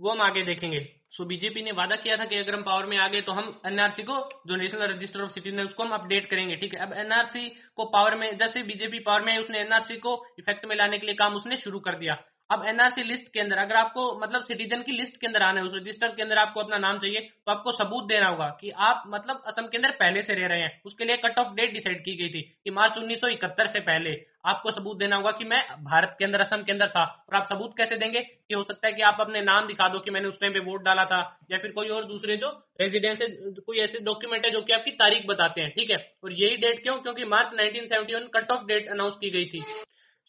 वो 0.02 0.10
हम 0.12 0.22
आगे 0.22 0.42
देखेंगे। 0.44 0.80
सो 1.12 1.26
बीजेपी 1.26 1.62
ने 1.62 1.72
वादा 1.72 1.96
किया 1.96 2.16
था 2.18 2.26
कि 2.26 2.36
अगर 2.36 2.56
हम 2.56 2.62
पावर 2.64 2.86
में 2.86 2.98
आ 2.98 3.08
गए 3.08 3.22
तो 3.22 3.32
हम 3.32 3.62
एनआरसी 3.66 4.04
को 4.04 4.18
जो 4.48 4.56
नेशनल 4.56 4.88
रजिस्टर 4.90 5.22
ऑफ़ 5.22 5.32
सिटीजन 5.32 5.60
है 5.60 5.66
उसको 5.66 5.84
हम 5.84 5.92
अपडेट 5.92 6.26
करेंगे, 6.26 6.56
ठीक 6.56 6.74
है? 6.74 6.80
अब 6.80 6.94
एनआरसी 6.96 7.48
को 7.76 7.86
पावर 7.86 8.16
में, 8.16 8.38
जैसे 8.38 8.64
बीजेपी 8.64 9.00
पावर 9.00 9.22
में 9.22 9.38
उसने 9.38 9.60
एनआरसी 9.60 9.98
को 9.98 10.16
इफ़ेक्ट 10.40 10.66
में 10.66 10.76
लाने 10.76 10.98
के 10.98 11.06
लिए 11.06 11.16
काम 11.16 11.36
उसने 11.36 11.58
शुरू 11.58 11.80
कर 11.80 11.96
दिया। 11.96 12.18
अब 12.52 12.64
एनआरसी 12.68 13.04
लिस्ट 13.04 13.32
के 13.34 13.40
अंदर, 13.40 13.58
अगर 13.58 13.76
आपको 13.76 14.04
मतलब 14.20 14.44
सिटीजन 14.44 14.82
की 14.82 14.92
लिस्ट 14.92 15.20
के 15.22 15.28
अंदर 15.28 15.42
आना 15.42 15.60
है, 15.60 15.66
उस 15.66 15.76
रजिस्टर 15.76 16.08
के 16.08 16.22
अंदर 16.22 16.38
आपको 16.38 16.60
अपना 16.60 16.78
नाम 16.78 16.98
चाहिए 17.00 17.20
तो 17.20 17.52
आपको 17.52 17.72
सबूत 17.72 18.08
देना 18.08 18.28
होगा 18.28 18.48
कि 18.62 18.70
आप 18.80 19.04
मतलब 19.08 19.44
असम 19.48 19.68
के 19.68 19.78
अंदर 19.78 19.92
पहले 19.92 20.22
से 20.22 20.34
रह 20.34 20.48
रहे 20.48 20.62
हैं। 20.62 20.82
उसके 20.86 21.06
लिए 21.06 21.18
कट 21.18 21.40
ऑफ़ 21.40 21.54
डेट 21.56 21.74
डिसाइड 21.74 22.04
की 22.06 22.16
गई 22.18 22.30
थी 22.30 22.42
कि 22.64 22.72
मार्च 22.72 22.98
उन्नीस 22.98 23.22
सौ 23.22 23.28
इकहत्तर 23.28 23.68
से 23.68 23.80
पहले 23.82 24.16
आपको 24.46 24.72
सबूत 24.72 24.98
देना 24.98 25.16
होगा 25.16 25.32
कि 25.32 25.46
मैं 25.46 25.62
भारत 25.84 26.16
के 26.20 26.26
अंदर, 26.26 26.42
असम 26.42 26.64
के 26.64 26.72
अंदर 26.72 26.88
था। 26.88 27.04
और 27.04 27.36
आप 27.36 27.48
सबूत 27.48 27.74
कैसे 27.78 27.98
देंगे? 27.98 28.22
कि 28.22 28.54
हो 28.54 28.64
सकता 28.64 28.88
है 28.88 28.94
कि 28.94 29.02
आप 29.02 29.18
अपने 29.22 29.42
नाम 29.42 29.68
दिखा 29.68 29.88
दो 29.90 30.00
कि 30.00 30.12
मैंने 30.12 30.28
उस 30.28 30.40
टाइम 30.40 30.54
पे 30.54 30.60
वोट 30.62 30.84
डाला 30.84 31.06
था, 31.06 31.20
या 31.52 31.58
फिर 31.58 31.72
कोई 31.72 31.90
और 31.90 32.04
दूसरे 32.06 32.38
जो 32.38 32.50
रेजिडेंस 32.82 33.20
कोई 33.66 33.80
ऐसे 33.80 34.00
डॉक्यूमेंट 34.00 34.46
है 34.46 34.52
जो 34.52 34.62
कि 34.62 34.74
आपकी 34.74 34.92
तारीख 34.98 35.28
बताते 35.28 35.62
हैं, 35.62 35.70
ठीक 35.70 35.92
है? 35.92 35.98
और 36.24 36.34
यही 36.34 36.58
डेट 36.58 36.84
क्यों? 36.84 36.98
क्योंकि 36.98 37.26
March 37.26 37.54
1971 37.56 38.28
cut 38.36 38.52
off 38.52 38.66
date 38.66 38.90
announce 38.90 39.16
की 39.16 39.30
गई 39.30 39.46
थी। 39.46 39.64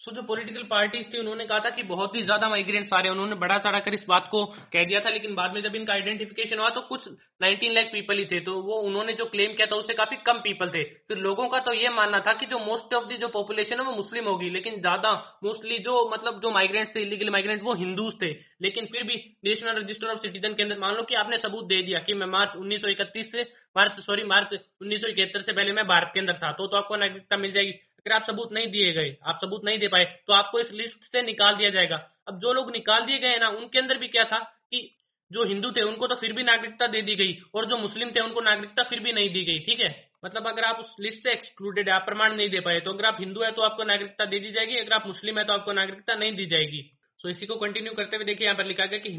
सो 0.00 0.10
जो 0.12 0.22
पॉलिटिकल 0.22 0.62
पार्टीज़ 0.70 1.06
थी 1.06 1.18
उन्होंने 1.18 1.44
कहा 1.46 1.58
था 1.60 1.70
कि 1.70 1.82
बहुत 1.84 2.14
ही 2.16 2.22
ज़्यादा 2.22 2.48
माइग्रेंट्स 2.48 2.92
आ 2.92 2.98
रहे 2.98 3.06
हैं। 3.06 3.10
उन्होंने 3.10 3.34
बड़ा 3.40 3.58
चढ़ा 3.58 3.80
कर 3.80 3.94
इस 3.94 4.04
बात 4.08 4.28
को 4.30 4.44
कह 4.72 4.84
दिया 4.84 5.00
था 5.00 5.10
लेकिन 5.10 5.34
बाद 5.34 5.52
में 5.54 5.60
जब 5.62 5.74
इनका 5.76 5.92
आइडेंटिफिकेशन 5.92 6.58
हुआ 6.58 6.70
तो 6.70 6.80
कुछ 6.88 7.06
19 7.42 7.70
लाख 7.74 7.92
पीपल 7.92 8.18
ही 8.18 8.24
थे। 8.26 8.40
तो 8.40 8.54
वो 8.62 8.78
उन्होंने 8.82 9.12
जो 9.12 9.24
क्लेम 9.26 9.52
किया 9.54 9.66
था 9.66 9.76
उससे 9.76 9.94
काफ़ी 9.94 10.16
कम 10.26 10.38
पीपल 10.40 10.70
थे। 10.70 10.82
फिर 11.08 11.18
लोगों 11.18 11.46
का 11.48 11.58
तो 11.60 11.72
ये 11.74 11.88
मानना 11.90 12.20
था 12.20 12.32
कि 12.32 12.46
जो 12.46 12.58
मोस्ट 12.60 12.94
ऑफ़ 12.94 13.06
दी 13.08 13.16
जो 13.18 13.28
पॉपुलेशन 13.30 13.80
है 13.80 13.86
वो 13.86 13.94
मुस्लिम 13.96 14.24
होगी 14.24 14.50
लेकिन 14.50 14.80
ज़्यादा 14.80 15.12
मोस्टली 15.44 15.78
जो 15.80 15.94
मतलब 16.12 16.40
जो 16.40 16.50
माइग्रेंट्स 16.52 16.94
थे 16.96 17.02
इलीगल 17.02 17.30
माइग्रेंट 17.30 17.62
वो 17.62 17.74
हिंदूज 17.76 18.14
थे। 18.22 18.32
लेकिन 18.62 18.86
फिर 18.86 19.02
भी 19.04 19.16
नेशनल 19.44 19.78
रजिस्टर 19.78 20.08
ऑफ़ 20.08 20.18
सिटीजन 20.20 20.54
के 20.54 20.62
अंदर 20.62 20.78
मान 20.78 20.94
लो 20.96 21.02
कि 21.04 21.14
आपने 21.16 21.38
सबूत 21.38 21.64
दे 21.66 21.82
दिया 21.82 21.98
कि 22.00 22.14
मैं 22.14 22.26
मार्च 22.28 22.56
उन्नीस 22.56 22.82
सौ 22.82 22.88
इकतीस 22.88 23.32
से 23.32 23.48
मार्च 23.76 24.00
सॉरी 24.00 24.24
मार्च 24.26 24.54
उन्नीस 24.54 25.00
सौ 25.00 25.08
इकहत्तर 25.08 25.42
से 25.42 25.52
पहले 25.52 25.72
मैं 25.72 25.86
भारत 25.86 26.10
के 26.14 26.20
अंदर 26.20 26.34
था 26.42 26.52
तो, 26.52 26.66
तो 26.66 26.76
आपको 26.76 26.96
नागरिकता 26.96 27.36
मिल 27.36 27.52
जाएगी। 27.52 27.72
अगर 28.06 28.14
आप 28.14 28.22
सबूत 28.22 28.52
नहीं 28.52 28.66
दिए 28.68 28.92
गए, 28.92 29.16
आप 29.24 29.38
सबूत 29.40 29.64
नहीं 29.64 29.78
दे 29.78 29.88
पाए 29.88 30.04
तो 30.26 30.32
आपको 30.32 30.60
इस 30.60 30.70
लिस्ट 30.72 31.04
से 31.06 31.22
निकाल 31.22 31.56
दिया 31.56 31.70
जाएगा। 31.70 31.96
अब 32.28 32.38
जो 32.38 32.52
लोग 32.52 32.70
निकाल 32.72 33.04
दिए 33.06 33.18
गए 33.18 33.36
ना, 33.38 33.48
उनके 33.50 33.78
अंदर 33.78 33.98
भी 33.98 34.08
क्या 34.08 34.24
था 34.24 34.38
कि 34.38 34.88
जो 35.30 35.44
हिंदू 35.44 35.70
थे, 35.70 35.82
उनको 35.82 36.06
तो 36.06 36.14
फिर 36.14 36.32
भी 36.32 36.42
नागरिकता 36.42 36.86
दे 36.86 37.02
दी 37.02 37.14
गई, 37.16 37.36
और 37.54 37.66
जो 37.66 37.76
मुस्लिम 37.78 38.10
थे, 38.10 38.20
उनको 38.20 38.40
नागरिकता 38.40 38.82
फिर 38.82 39.00
भी 39.00 39.12
नहीं 39.12 39.28
दी 39.32 39.44
गई, 39.44 39.58
ठीक 39.60 39.80
है? 39.80 39.90
मतलब 40.24 40.46
अगर 40.48 40.64
आप 40.64 40.78
उस 40.78 40.94
लिस्ट 41.00 41.22
से 41.22 41.32
एक्सक्लूडेड 41.32 41.88
है 41.88 41.94
आप 41.94 42.04
प्रमाण 42.06 42.34
नहीं 42.36 42.48
दे 42.50 42.60
पाए 42.60 42.80
तो 42.80 42.90
अगर 42.90 43.04
आप 43.04 43.16
हिंदू 43.20 43.42
है 43.42 43.50
तो 43.52 43.62
आपको 43.62 43.84
नागरिकता 43.84 44.24
दे 44.24 44.38
दी 44.38 44.50
जाएगी, 44.50 44.76
अगर 44.76 44.92
आप 44.92 45.06
मुस्लिम 45.06 45.38
है 45.38 45.44
तो 45.44 45.52
आपको 45.52 45.72
नागरिकता 45.72 46.14
नहीं 46.14 46.34
दी 46.36 46.46
जाएगी। 46.46 46.82
सो 47.22 47.28
इसी 47.28 47.46
को 47.46 47.54
कंटिन्यू 47.56 47.92
करते 47.94 48.16
हुए 48.16 48.24
देखिए, 48.24 48.46
यहाँ 48.46 48.56
पर 48.58 48.66
लिखा 48.66 48.84
गया 48.86 48.98
कि 48.98 49.10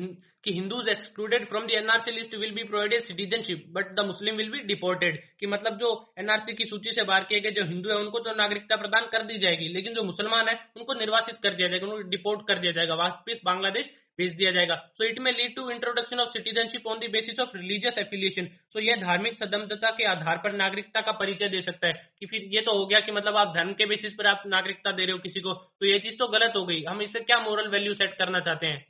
कि 0.44 0.54
Hindus 0.54 0.88
excluded 0.90 1.46
from 1.50 1.66
the 1.68 1.74
NRC 1.74 2.12
list 2.12 2.36
will 2.36 2.52
be 2.54 2.64
provided 2.64 3.04
citizenship 3.04 3.64
but 3.70 3.94
the 3.96 4.06
Muslim 4.06 4.36
will 4.36 4.50
be 4.52 4.60
deported 4.66 5.22
कि 5.40 5.48
मतलब 5.48 5.78
जो 5.80 5.92
एनआरसी 6.20 6.54
की 6.54 6.66
सूची 6.66 6.92
से 6.92 7.04
बाहर 7.04 7.24
किए 7.24 7.40
गए 7.40 7.52
जो 7.52 7.64
हिंदू 7.66 7.90
है, 7.90 7.96
उनको 7.98 8.20
तो 8.20 8.36
नागरिकता 8.36 8.76
प्रदान 8.76 9.08
कर 9.12 9.24
दी 9.24 9.38
जाएगी, 9.40 9.68
लेकिन 9.74 9.94
जो 9.94 10.04
मुसलमान 10.04 10.48
है, 10.48 10.56
उनको 10.78 11.00
निर्वासित 11.00 11.38
कर 11.44 11.54
दिया 11.54 11.68
जाएगा, 11.68 11.88
उनको 11.88 12.10
डिपोर्ट 12.10 12.48
कर 12.48 12.60
दिया 12.60 12.72
जाएगा। 12.72 12.96
वापिस 12.98 13.40
बांग्लादेश 13.46 13.90
भेज 14.20 14.34
दिया 14.34 14.52
जाएगा। 14.52 14.76
So 14.94 15.06
it 15.06 15.20
may 15.20 15.32
lead 15.32 15.56
to 15.56 15.70
introduction 15.72 16.20
of 16.20 16.30
citizenship 16.30 16.88
on 16.88 17.00
the 17.00 17.10
basis 17.12 17.40
of 17.40 17.56
religious 17.58 17.98
affiliation 17.98 18.48
so 18.70 18.80
यह 18.80 18.96
धार्मिक 19.02 19.38
सदमता 19.38 19.90
के 19.92 20.06
आधार 20.06 20.38
पर 20.38 20.54
नागरिकता 20.54 21.02
का 21.02 21.12
परिचय 21.20 21.50
दे 21.50 21.62
सकता 21.62 21.88
है 21.88 21.94
कि 22.20 22.26
फिर 22.26 22.48
ये 22.56 22.62
तो 22.62 22.78
हो 22.80 22.86
गया 22.86 23.00
कि 23.00 23.12
मतलब 23.12 23.38
आप 23.38 23.54
धर्म 23.58 23.74
के 23.74 23.86
बेसिस 23.86 24.14
पर 24.14 24.28
आप 24.28 24.44
नागरिकता 24.48 24.92
दे 24.92 25.06
रहे 25.06 25.12
हो 25.12 25.20
किसी 25.20 25.40
को 25.40 25.54
तो 25.54 25.86
ये 25.86 26.00
चीज़ 26.00 26.18
तो 26.20 26.28
गलत 26.30 26.54
हो 26.56 26.66
गई। 26.66 26.84
हम 26.90 27.02
इससे 27.02 27.20
क्या 27.20 27.40
मोरल 27.40 27.68
वैल्यू 27.70 27.94
सेट 27.94 28.14
करना 28.14 28.40
चाहते 28.40 28.68
हैं? 28.68 28.86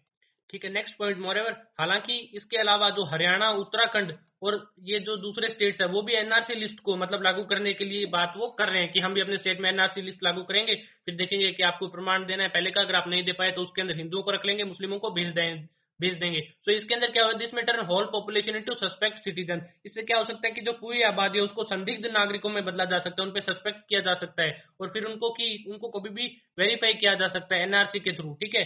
ठीक 0.49 0.65
है 0.65 0.71
नेक्स्ट 0.71 0.97
पॉइंट 0.97 1.17
मोरेवर 1.17 1.51
हालाँकि 1.79 2.17
इसके 2.35 2.57
अलावा 2.57 2.89
जो 2.89 3.03
हरियाणा 3.05 3.49
उत्तराखंड 3.59 4.13
और 4.43 4.55
ये 4.83 4.99
जो 4.99 5.15
दूसरे 5.17 5.49
स्टेट्स 5.49 5.81
है 5.81 5.87
वो 5.87 6.01
भी 6.01 6.13
एनआरसी 6.13 6.55
लिस्ट 6.55 6.79
को 6.79 6.95
मतलब 6.97 7.23
लागू 7.23 7.43
करने 7.43 7.73
के 7.73 7.85
लिए 7.85 8.05
बात 8.07 8.33
वो 8.37 8.47
कर 8.59 8.69
रहे 8.69 8.81
हैं 8.81 8.91
कि 8.91 8.99
हम 8.99 9.13
भी 9.13 9.21
अपने 9.21 9.37
स्टेट 9.37 9.59
में 9.59 9.69
एनआरसी 9.69 10.01
लिस्ट 10.01 10.23
लागू 10.23 10.41
करेंगे 10.43 10.75
फिर 11.05 11.15
देखेंगे 11.15 11.51
कि 11.51 11.63
आपको 11.63 11.87
प्रमाण 11.87 12.25
देना 12.25 12.43
है। 12.43 12.49
पहले 12.49 12.71
का 12.71 12.81
अगर 12.81 12.95
आप 12.95 13.07
नहीं 13.07 13.23
दे 13.23 13.31
पाए 13.33 13.51
तो 13.51 13.61
उसके 13.61 13.81
अंदर 13.81 13.97
हिंदुओं 13.97 14.23
को 14.23 14.31
रख 14.31 14.45
लेंगे 14.45 14.63
मुस्लिमों 14.63 14.99
को 14.99 15.11
भेज 15.11 15.33
दें 15.33 15.65
भेज 15.99 16.13
देंगे। 16.19 16.39
सो 16.39 16.71
so, 16.71 16.77
इसके 16.77 16.93
अंदर 16.93 17.11
क्या 17.11 17.23
होगा 17.23 17.37
this 17.37 17.53
turn 17.55 17.85
whole 17.85 18.05
population 18.11 18.55
into 18.55 18.73
suspect 18.75 19.19
citizen 19.19 19.61
इससे 19.85 20.01
क्या 20.03 20.17
हो 20.17 20.25
सकता 20.25 20.47
है 20.47 20.53
कि 20.53 20.61
जो 20.61 20.71
पूरी 20.73 21.01
आबादी 21.03 21.37
है 21.37 21.43
उसको 21.43 21.63
संदिग्ध 21.63 22.07
नागरिकों 22.11 22.49
में 22.49 22.63
बदला 22.65 22.85
जा 22.85 22.99
सकता 22.99 23.21
है 23.21 23.27
उन 23.27 23.33
पर 23.33 23.41
सस्पेक्ट 23.41 23.79
किया 23.89 24.01
जा 24.01 24.13
सकता 24.19 24.43
है 24.43 24.63
और 24.81 24.89
फिर 24.89 25.05
उनको 25.05 25.29
की 25.31 25.49
उनको 25.71 25.89
कभी 25.89 26.09
भी 26.09 26.25
वेरीफाई 26.59 26.93
किया 26.93 27.13
जा 27.15 27.27
सकता 27.29 27.55
है 27.55 27.61
एनआरसी 27.63 27.99
के 27.99 28.11
थ्रू 28.11 28.33
ठीक 28.33 28.55
है? 28.55 28.63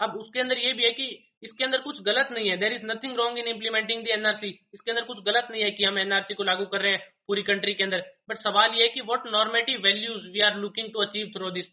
अब 0.00 0.16
उसके 0.16 0.40
अंदर 0.40 0.58
ये 0.58 0.72
भी 0.72 0.84
है 0.84 0.90
कि 0.92 1.06
इसके 1.42 1.64
अंदर 1.64 1.80
कुछ 1.80 2.00
गलत 2.02 2.28
नहीं 2.32 2.48
है। 2.50 2.56
There 2.56 2.72
is 2.72 2.84
nothing 2.86 3.16
wrong 3.16 3.38
in 3.38 3.48
implementing 3.48 4.02
the 4.04 4.10
NRC 4.12 4.48
इसके 4.74 4.90
अंदर 4.90 5.04
कुछ 5.04 5.22
गलत 5.26 5.48
नहीं 5.50 5.62
है 5.62 5.70
कि 5.70 5.84
हम 5.84 5.98
एनआरसी 5.98 6.34
को 6.34 6.44
लागू 6.44 6.64
कर 6.66 6.82
रहे 6.82 6.92
हैं 6.92 7.06
पूरी 7.28 7.42
कंट्री 7.42 7.74
के 7.74 7.84
अंदर। 7.84 8.04
बट 8.28 8.38
सवाल 8.38 8.74
ये 8.74 8.82
है 8.82 8.88
कि 8.88 9.00
what 9.02 9.26
normative 9.32 9.80
values 9.82 10.28
we 10.32 10.40
are 10.40 10.56
looking 10.58 10.92
to 10.92 11.00
achieve 11.00 11.30
through 11.36 11.50
this 11.50 11.72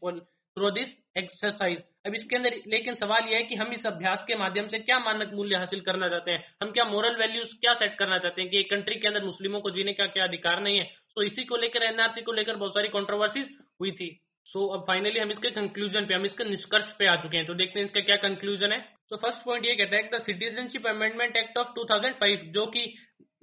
through 0.58 0.70
this 0.72 0.90
exercise 1.18 1.80
अब 2.06 2.14
इसके 2.16 2.36
अंदर, 2.36 2.54
लेकिन 2.68 2.96
सवाल 2.96 3.28
यह 3.30 3.38
है 3.38 3.44
कि 3.44 3.56
हम 3.56 3.72
इस 3.74 3.86
अभ्यास 3.86 4.24
के 4.28 4.36
माध्यम 4.36 4.68
से 4.68 4.80
क्या 4.80 5.00
मानक 5.00 5.32
मूल्य 5.34 5.58
हासिल 5.58 5.80
करना 5.82 6.08
चाहते 6.10 6.32
हैं? 6.32 6.44
हम 6.64 6.72
क्या 6.72 6.84
मोरल 6.86 7.16
वैल्यूज़ 7.16 7.56
क्या 7.62 7.74
सेट 7.74 7.96
करना 8.00 8.18
चाहते 8.18 8.42
हैं 8.42 8.50
कि 8.52 8.60
एक 8.60 8.70
कंट्री 8.70 8.96
के 8.96 9.08
अंदर 9.08 9.24
मुस्लिमों 9.26 9.60
को 9.62 9.72
जीने 9.72 9.94
का 9.94 10.06
क्या 10.08 10.24
अधिकार 10.24 10.62
नहीं 10.62 10.78
है? 10.78 10.84
तो 11.16 11.24
इसी 11.24 11.44
को 11.44 11.58
लेकर 11.58 11.84
एनआरसी 11.84 12.22
को 12.22 12.32
लेकर 12.32 12.56
बहुत 12.56 12.74
सारी 12.74 12.88
कॉन्ट्रोवर्सीज 12.90 13.50
हुई 13.82 13.92
थी। 13.92 14.10
सो 14.48 14.60
so, 14.60 14.74
अब 14.74 14.84
फाइनली 14.88 15.20
हम 15.20 15.32
इसके 15.32 15.50
कंक्लूजन 15.52 16.06
पे 16.06 16.14
हम 16.14 16.26
इसके 16.26 16.44
निष्कर्ष 16.44 16.92
पे 17.00 17.06
आ 17.06 17.16
चुके 17.16 17.38
हैं। 17.38 17.46
तो 17.46 17.54
देखते 17.54 17.80
हैं 17.80 17.86
इसका 17.86 18.02
क्या 18.02 18.16
कंक्लूजन 18.18 18.72
है। 18.72 18.80
तो 19.10 19.18
फ़र्स्ट 19.18 19.42
पॉइंट 19.46 19.66
ये 19.66 19.76
कहता 19.76 19.96
है 19.98 20.10
the 20.10 20.22
citizenship 20.24 20.88
amendment 20.88 21.38
act 21.38 21.58
of 21.58 21.74
2005 21.74 22.44
जो 22.54 22.66
कि 22.66 22.84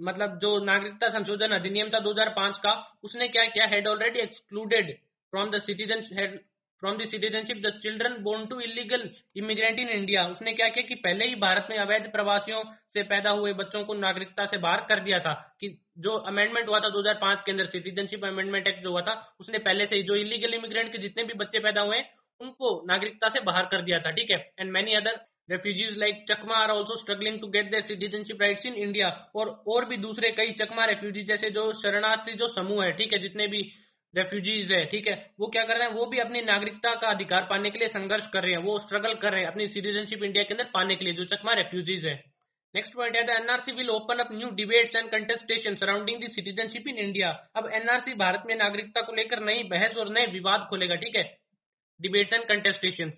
मतलब 0.00 0.38
जो 0.38 0.59
नागरिकता 0.64 1.09
संशोधन 1.09 1.50
अधिनियम 1.52 1.88
था 1.88 1.99
2005 2.00 2.59
का 2.59 2.73
उसने 3.04 3.28
क्या 3.28 3.44
किया? 3.47 3.66
Had 3.66 3.88
already 3.88 4.21
excluded 4.21 4.94
from 5.32 5.50
the 5.50 5.61
citizen 5.62 6.02
from 6.82 6.96
the 6.98 7.04
citizenship 7.06 7.56
the 7.56 7.70
children 7.82 8.16
born 8.22 8.46
to 8.46 8.58
illegal 8.60 9.08
immigrant 9.36 9.78
in 9.78 9.88
India 9.88 10.26
उसने 10.28 10.52
क्या 10.52 10.68
किया 10.68 10.86
कि 10.86 10.94
पहले 11.04 11.24
ही 11.24 11.34
भारत 11.34 11.66
में 11.70 11.76
अवैध 11.78 12.10
प्रवासियों 12.12 12.62
से 12.94 13.02
पैदा 13.02 13.30
हुए 13.30 13.52
बच्चों 13.52 13.82
को 13.84 13.94
नागरिकता 13.96 14.46
से 14.46 14.58
बाहर 14.58 14.80
कर 14.88 15.00
दिया 15.00 15.18
था 15.18 15.32
कि 15.60 15.68
जो 15.98 16.16
अमेंडमेंट 16.28 16.68
हुआ 16.68 16.80
था 16.80 16.88
2005 16.88 17.44
के 17.46 17.52
अंदर 17.52 17.66
सिटीजनशिप 17.66 18.24
अमेंडमेंट 18.24 18.66
एक्ट 18.68 18.82
जो 18.82 18.90
हुआ 18.90 19.00
था, 19.00 19.14
उसने 19.40 19.58
पहले 19.60 19.86
से 19.86 19.96
ही 19.96 20.02
जो 20.02 20.14
इलीगल 20.16 20.54
इमिग्रेंट 20.54 20.92
के 20.92 20.98
जितने 20.98 21.24
भी 21.24 21.34
बच्चे 21.34 21.58
पैदा 21.58 21.82
हुए, 21.82 22.00
उनको 22.40 22.72
नागरिकता 22.86 23.28
से 23.28 23.40
बाहर 23.40 23.64
कर 23.66 23.82
दिया 23.82 23.98
था, 23.98 24.10
ठीक 24.10 24.30
है? 24.30 24.38
And 24.60 24.70
many 24.72 24.94
other 24.94 25.20
refugees 25.50 25.96
like 25.98 26.24
Chakma 26.28 26.56
are 26.56 26.70
also 26.70 26.96
struggling 26.96 27.38
to 27.40 27.46
get 27.48 27.70
their 27.70 27.82
citizenship 27.82 28.42
rights 28.42 28.66
in 28.66 28.74
India 28.74 29.08
और 29.36 29.48
और 29.68 29.84
भी 29.84 29.96
दूसरे 29.98 30.30
कई 30.32 30.52
चकमा 30.60 30.84
रेफ्यूजी 30.84 31.22
जैसे 31.24 31.50
जो 31.50 31.72
शरणार्थी 31.82 32.32
जो 32.34 32.48
समूह 32.48 32.84
है, 32.84 32.92
ठीक 32.92 33.12
है? 33.12 33.18
जितने 33.18 33.46
भी 33.46 33.62
रेफ्यूजीज 34.14 34.73
है, 34.73 34.85
ठीक 34.87 35.07
है? 35.07 35.14
वो 35.40 35.47
क्या 35.47 35.64
कर 35.64 35.76
रहे 35.76 35.88
हैं? 35.88 35.95
वो 35.95 36.07
भी 36.07 36.19
अपनी 36.19 36.40
नागरिकता 36.42 36.95
का 36.95 37.09
अधिकार 37.09 37.47
पाने 37.50 37.71
के 37.71 37.78
लिए 37.78 37.88
संघर्ष 37.88 38.26
कर 38.33 38.42
रहे 38.42 38.52
हैं। 38.52 38.62
वो 38.62 38.78
स्ट्रगल 38.78 39.14
कर 39.14 39.33
रहे 39.33 39.40
हैं 39.40 39.49
अपनी 39.49 39.66
सिटीजनशिप 39.69 40.23
इंडिया 40.23 40.45
के 40.45 40.54
अंदर 40.54 40.71
पाने 40.75 40.97
के 40.97 41.04
लिए, 41.04 41.14
जो 41.14 41.25
चकमा 41.26 41.52
रेफ्यूजीज 41.52 42.07
है। 42.07 42.14
नेक्स्ट 42.75 42.95
पॉइंट 42.95 43.16
है 43.16 43.23
NRC 43.37 43.73
will 43.73 43.90
open 43.90 44.19
up 44.19 44.28
new 44.33 44.49
debates 44.50 44.95
and 44.97 45.11
contestation 45.11 45.75
surrounding 45.76 46.21
the 46.21 46.28
citizenship 46.28 46.88
in 46.88 46.99
India 46.99 47.31
अब 47.57 47.69
एनआरसी 47.75 48.14
भारत 48.14 48.42
में 48.47 48.54
नागरिकता 48.57 49.00
को 49.00 49.14
लेकर 49.14 49.42
नई 49.42 49.62
बहस 49.69 49.97
और 49.97 50.12
नए 50.12 50.26
विवाद 50.28 50.66
खोलेगा, 50.71 50.95
ठीक 50.95 51.16
है? 51.16 51.25
डिबेट्स 52.00 52.33
एंड 52.33 52.45
कंटेस्टेशन 52.45 53.11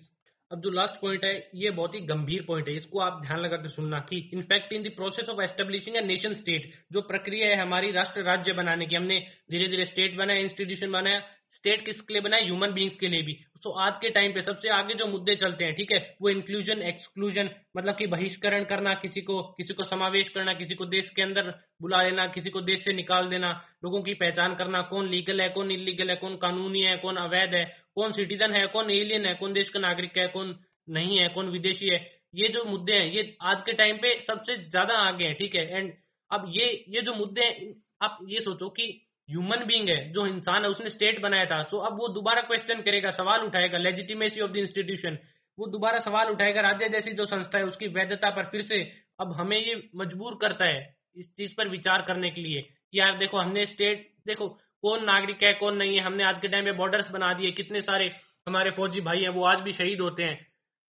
अब 0.51 0.59
जो 0.61 0.69
लास्ट 0.69 0.99
पॉइंट 1.01 1.23
है, 1.25 1.33
ये 1.55 1.69
बहुत 1.71 1.95
ही 1.95 1.99
गंभीर 2.05 2.43
पॉइंट 2.47 2.67
है। 2.69 2.75
इसको 2.75 2.99
आप 2.99 3.21
ध्यान 3.21 3.39
लगाकर 3.39 3.69
सुनना 3.69 3.99
कि 4.09 4.17
in fact 4.33 4.73
in 4.73 4.83
the 4.83 4.91
process 4.95 5.29
of 5.29 5.41
establishing 5.43 5.95
nation 6.05 6.33
state 6.33 6.69
जो 6.91 7.01
प्रक्रिया 7.03 7.49
है 7.49 7.55
हमारी 7.61 7.91
राष्ट्र 7.91 8.23
राज्य 8.23 8.53
बनाने 8.53 8.85
की, 8.85 8.95
हमने 8.95 9.19
धीरे 9.51 9.67
धीरे 9.67 9.85
स्टेट 9.85 10.15
बनाया 10.17 10.39
इंस्टीट्यूशन 10.39 10.91
बनाया 10.91 11.19
स्टेट 11.55 11.85
किसके 11.85 12.13
लिए 12.13 12.21
बना 12.21 12.37
है 12.37 12.43
ह्यूमन 12.43 12.71
बींग्स 12.73 12.95
के 12.95 13.07
लिए 13.07 13.21
भी। 13.21 13.33
तो 13.63 13.71
आज 13.79 13.97
के 13.97 14.09
टाइम 14.09 14.33
पे 14.33 14.41
सबसे 14.41 14.69
आगे 14.69 14.93
जो 14.93 15.05
मुद्दे 15.07 15.35
चलते 15.35 15.65
हैं, 15.65 15.73
ठीक 15.75 15.91
है, 15.91 15.99
वो 16.21 16.29
इंक्लूजन 16.29 16.81
एक्सक्लूजन 16.83 17.49
मतलब 17.77 17.95
कि 17.95 18.07
बहिष्करण 18.07 18.63
करना, 18.63 18.93
किसी 18.95 19.21
को 19.21 19.41
किसी 19.57 19.73
को 19.73 19.83
समावेश 19.83 20.29
करना, 20.29 20.53
किसी 20.53 20.75
को 20.75 20.85
देश 20.85 21.09
के 21.09 21.21
अंदर 21.21 21.49
बुला 21.81 22.01
लेना, 22.03 22.27
किसी 22.27 22.49
को 22.49 22.61
देश 22.61 22.83
से 22.83 22.93
निकाल 22.93 23.29
देना, 23.29 23.51
लोगों 23.83 24.01
की 24.01 24.13
पहचान 24.13 24.55
करना, 24.55 24.81
कौन 24.81 25.09
लीगल 25.09 25.41
है, 25.41 25.49
कौन 25.49 25.71
इलीगल 25.71 26.09
है, 26.09 26.15
कौन 26.15 26.35
कानूनी 26.35 26.81
है, 26.81 26.97
कौन 26.97 27.15
अवैध 27.15 27.55
है, 27.55 27.65
कौन 27.95 28.11
सिटीजन 28.11 28.53
है, 28.53 28.65
कौन 28.67 28.91
एलियन 28.91 29.25
है, 29.25 29.33
कौन 29.35 29.53
देश 29.53 29.69
का 29.69 29.79
नागरिक 29.79 30.17
है, 30.17 30.27
कौन 30.27 30.55
नहीं 30.89 31.17
है, 31.17 31.29
कौन 31.29 31.49
विदेशी 31.49 31.93
है, 31.93 31.99
ये 32.35 32.47
जो 32.47 32.63
मुद्दे 32.63 32.93
हैं, 32.93 33.11
ये 33.11 33.35
आज 33.41 33.61
के 33.61 33.73
टाइम 33.73 33.97
पे 33.97 34.13
सबसे 34.27 34.57
ज़्यादा 34.57 34.97
आगे 34.99 35.25
हैं, 35.25 35.35
ठीक 35.35 35.55
है 35.55 35.77
एंड 35.77 35.93
अब 36.31 36.45
ये 36.49 36.85
ये 36.89 37.01
जो 37.01 37.13
मुद्दे 37.13 37.41
हैं, 37.41 37.73
आप 38.01 38.17
ये 38.27 38.39
सोचो 38.41 38.69
कि 38.69 39.04
ह्यूमन 39.29 39.63
बींग 39.65 39.89
है, 39.89 40.11
जो 40.11 40.25
इंसान 40.27 40.63
है, 40.63 40.69
उसने 40.69 40.89
स्टेट 40.89 41.21
बनाया 41.21 41.45
था। 41.45 41.61
तो 41.63 41.77
अब 41.79 41.93
वो 41.93 42.07
दोबारा 42.13 42.41
क्वेश्चन 42.41 42.81
करेगा, 42.81 43.11
सवाल 43.11 43.41
उठाएगा 43.41 43.77
लेजिटिमेसी 43.77 44.41
ऑफ़ 44.41 44.51
द 44.51 44.57
इंस्टीट्यूशन 44.57 45.17
वो 45.57 45.67
दोबारा 45.67 45.99
सवाल 45.99 46.29
उठाएगा, 46.29 46.61
राज्य 46.61 46.89
जैसी 46.89 47.11
जो 47.11 47.25
संस्था 47.25 47.57
है, 47.57 47.65
उसकी 47.65 47.87
वैधता 47.87 48.29
पर 48.29 48.45
फिर 48.45 48.61
से 48.61 48.81
अब 49.19 49.31
हमें 49.33 49.57
ये 49.57 49.75
मजबूर 49.95 50.37
करता 50.41 50.65
है, 50.65 50.95
इस 51.15 51.33
चीज़ 51.35 51.53
पर 51.57 51.67
विचार 51.67 52.01
करने 52.01 52.29
के 52.31 52.41
लिए 52.41 52.61
कि 52.61 52.99
यार 52.99 53.17
देखो, 53.17 53.37
हमने 53.37 53.65
स्टेट 53.65 54.09
देखो, 54.27 54.47
कौन 54.83 55.03
नागरिक 55.05 55.43
है, 55.43 55.53
कौन 55.53 55.77
नहीं 55.77 55.95
है, 55.95 56.01
हमने 56.01 56.23
आज 56.23 56.39
के 56.39 56.47
टाइम 56.47 56.65
में 56.65 56.77
बॉर्डर्स 56.77 57.09
बना 57.11 57.33
दिए, 57.33 57.51
कितने 57.51 57.81
सारे 57.81 58.11
हमारे 58.47 58.71
फौजी 58.71 59.01
भाई 59.01 59.21
हैं, 59.21 59.29
वो 59.29 59.45
आज 59.45 59.59
भी 59.59 59.73
शहीद 59.73 60.01
होते 60.01 60.23
हैं। 60.23 60.47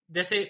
जैसे 0.09 0.43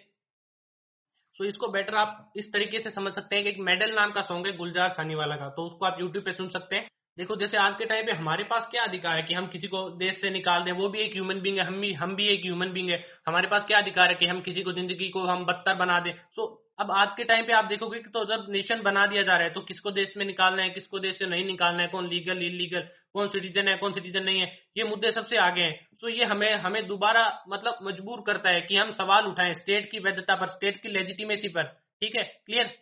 तो 1.40 1.46
इसको 1.46 1.68
बेटर 1.68 1.96
आप 1.96 2.34
इस 2.36 2.52
तरीके 2.54 2.80
से 2.80 2.90
समझ 2.90 3.14
सकते 3.14 3.36
हैं 3.36 3.44
कि 3.44 3.50
एक 3.50 3.58
मेडल 3.60 3.94
नाम 3.96 4.12
का 4.12 4.22
सॉन्ग 4.22 4.48
है, 4.48 4.58
गुलजार 4.58 4.94
छानी 4.94 5.16
वाला 5.16 5.36
का। 5.36 5.50
तो 5.50 5.66
उसको 5.68 5.86
आप 5.86 6.00
यूट्यूब 6.00 6.26
पे 6.26 6.34
सुन 6.34 6.50
सकते 6.50 6.76
हैं। 6.76 6.88
देखो, 7.18 7.36
जैसे 7.36 7.58
आज 7.58 7.76
के 7.76 7.86
टाइम 7.86 8.06
पे 8.06 8.12
हमारे 8.12 8.44
पास 8.44 8.68
क्या 8.72 8.84
अधिकार 8.84 9.16
है 9.18 9.22
कि 9.24 9.34
हम 9.34 9.48
किसी 9.48 9.68
को 9.68 9.80
देश 9.98 10.20
से 10.22 10.30
निकाल 10.30 10.64
दें? 10.64 10.72
वो 10.72 10.90
भी 10.90 11.00
एक 11.00 11.14
ह्यूमन 11.14 11.40
बींग 11.42 11.58
है, 11.60 11.66
हम 11.66 11.80
भी 11.82 11.92
हम 11.94 12.16
भी 12.16 12.28
एक 12.28 12.42
ह्यूमन 12.42 12.72
बींग 12.72 12.90
है। 12.90 13.04
हमारे 13.28 13.48
पास 13.48 13.66
क्या 13.66 13.78
अधिकार 13.78 14.10
है 14.10 14.16
कि 14.16 14.26
हम 14.26 14.42
किसी 14.42 14.64
को 14.64 14.74
ज़िंदगी 14.74 15.10
को 15.10 15.24
हम 15.26 15.46
बदतर 15.46 15.76
बना 15.76 16.00
दें? 16.00 16.14
सो 16.36 16.46
अब 16.80 16.92
आज 16.92 17.12
के 17.18 17.24
टाइम 17.24 17.46
पे 17.46 17.54
आप 17.54 17.66
देखोगे 17.66 18.00
कि 18.00 18.10
तो 18.10 18.24
जब 18.26 18.46
नेशन 18.50 18.82
बना 18.82 19.06
दिया 19.06 19.24
जा 19.24 19.36
रहा 19.36 19.44
है 19.44 19.54
तो 19.54 19.62
किसको 19.62 19.92
देश 19.92 20.14
में 20.18 20.26
निकालना 20.26 20.64
है, 20.64 20.70
किसको 20.70 21.00
देश 21.00 21.18
से 21.20 21.26
नहीं 21.26 21.46
निकालना 21.46 21.82
है? 21.82 21.88
कौन 21.88 22.08
लीगल 22.08 22.44
इलीगल 22.44 22.88
कौन 23.14 23.30
सिटीजन 23.30 23.68
है, 23.68 23.78
कौन 23.78 23.94
सिटीजन 23.94 24.24
नहीं 24.24 24.40
है? 24.40 24.52
ये 24.78 24.84
मुद्दे 24.84 25.12
सबसे 25.12 25.38
आगे 25.40 25.62
हैं। 25.62 25.88
तो 26.02 26.10
ये 26.10 26.26
हमें 26.26 26.54
हमें 26.56 26.86
दोबारा 26.88 27.28
मतलब 27.50 27.80
मजबूर 27.84 28.24
करता 28.28 28.50
है 28.50 28.62
कि 28.62 28.78
हम 28.78 28.92
सवाल 28.94 29.26
उठाएँ 29.26 29.54
स्टेट 29.54 29.92
की 29.92 30.00
वैधता 30.00 30.36
पर 30.36 30.48
स्टेट 30.48 30.82
की 30.82 30.90
लेजिटिमेसी 30.90 31.48
पर। 31.48 31.64
ठीक 32.02 32.16
है? 32.16 32.24
क्लियर 32.46 32.76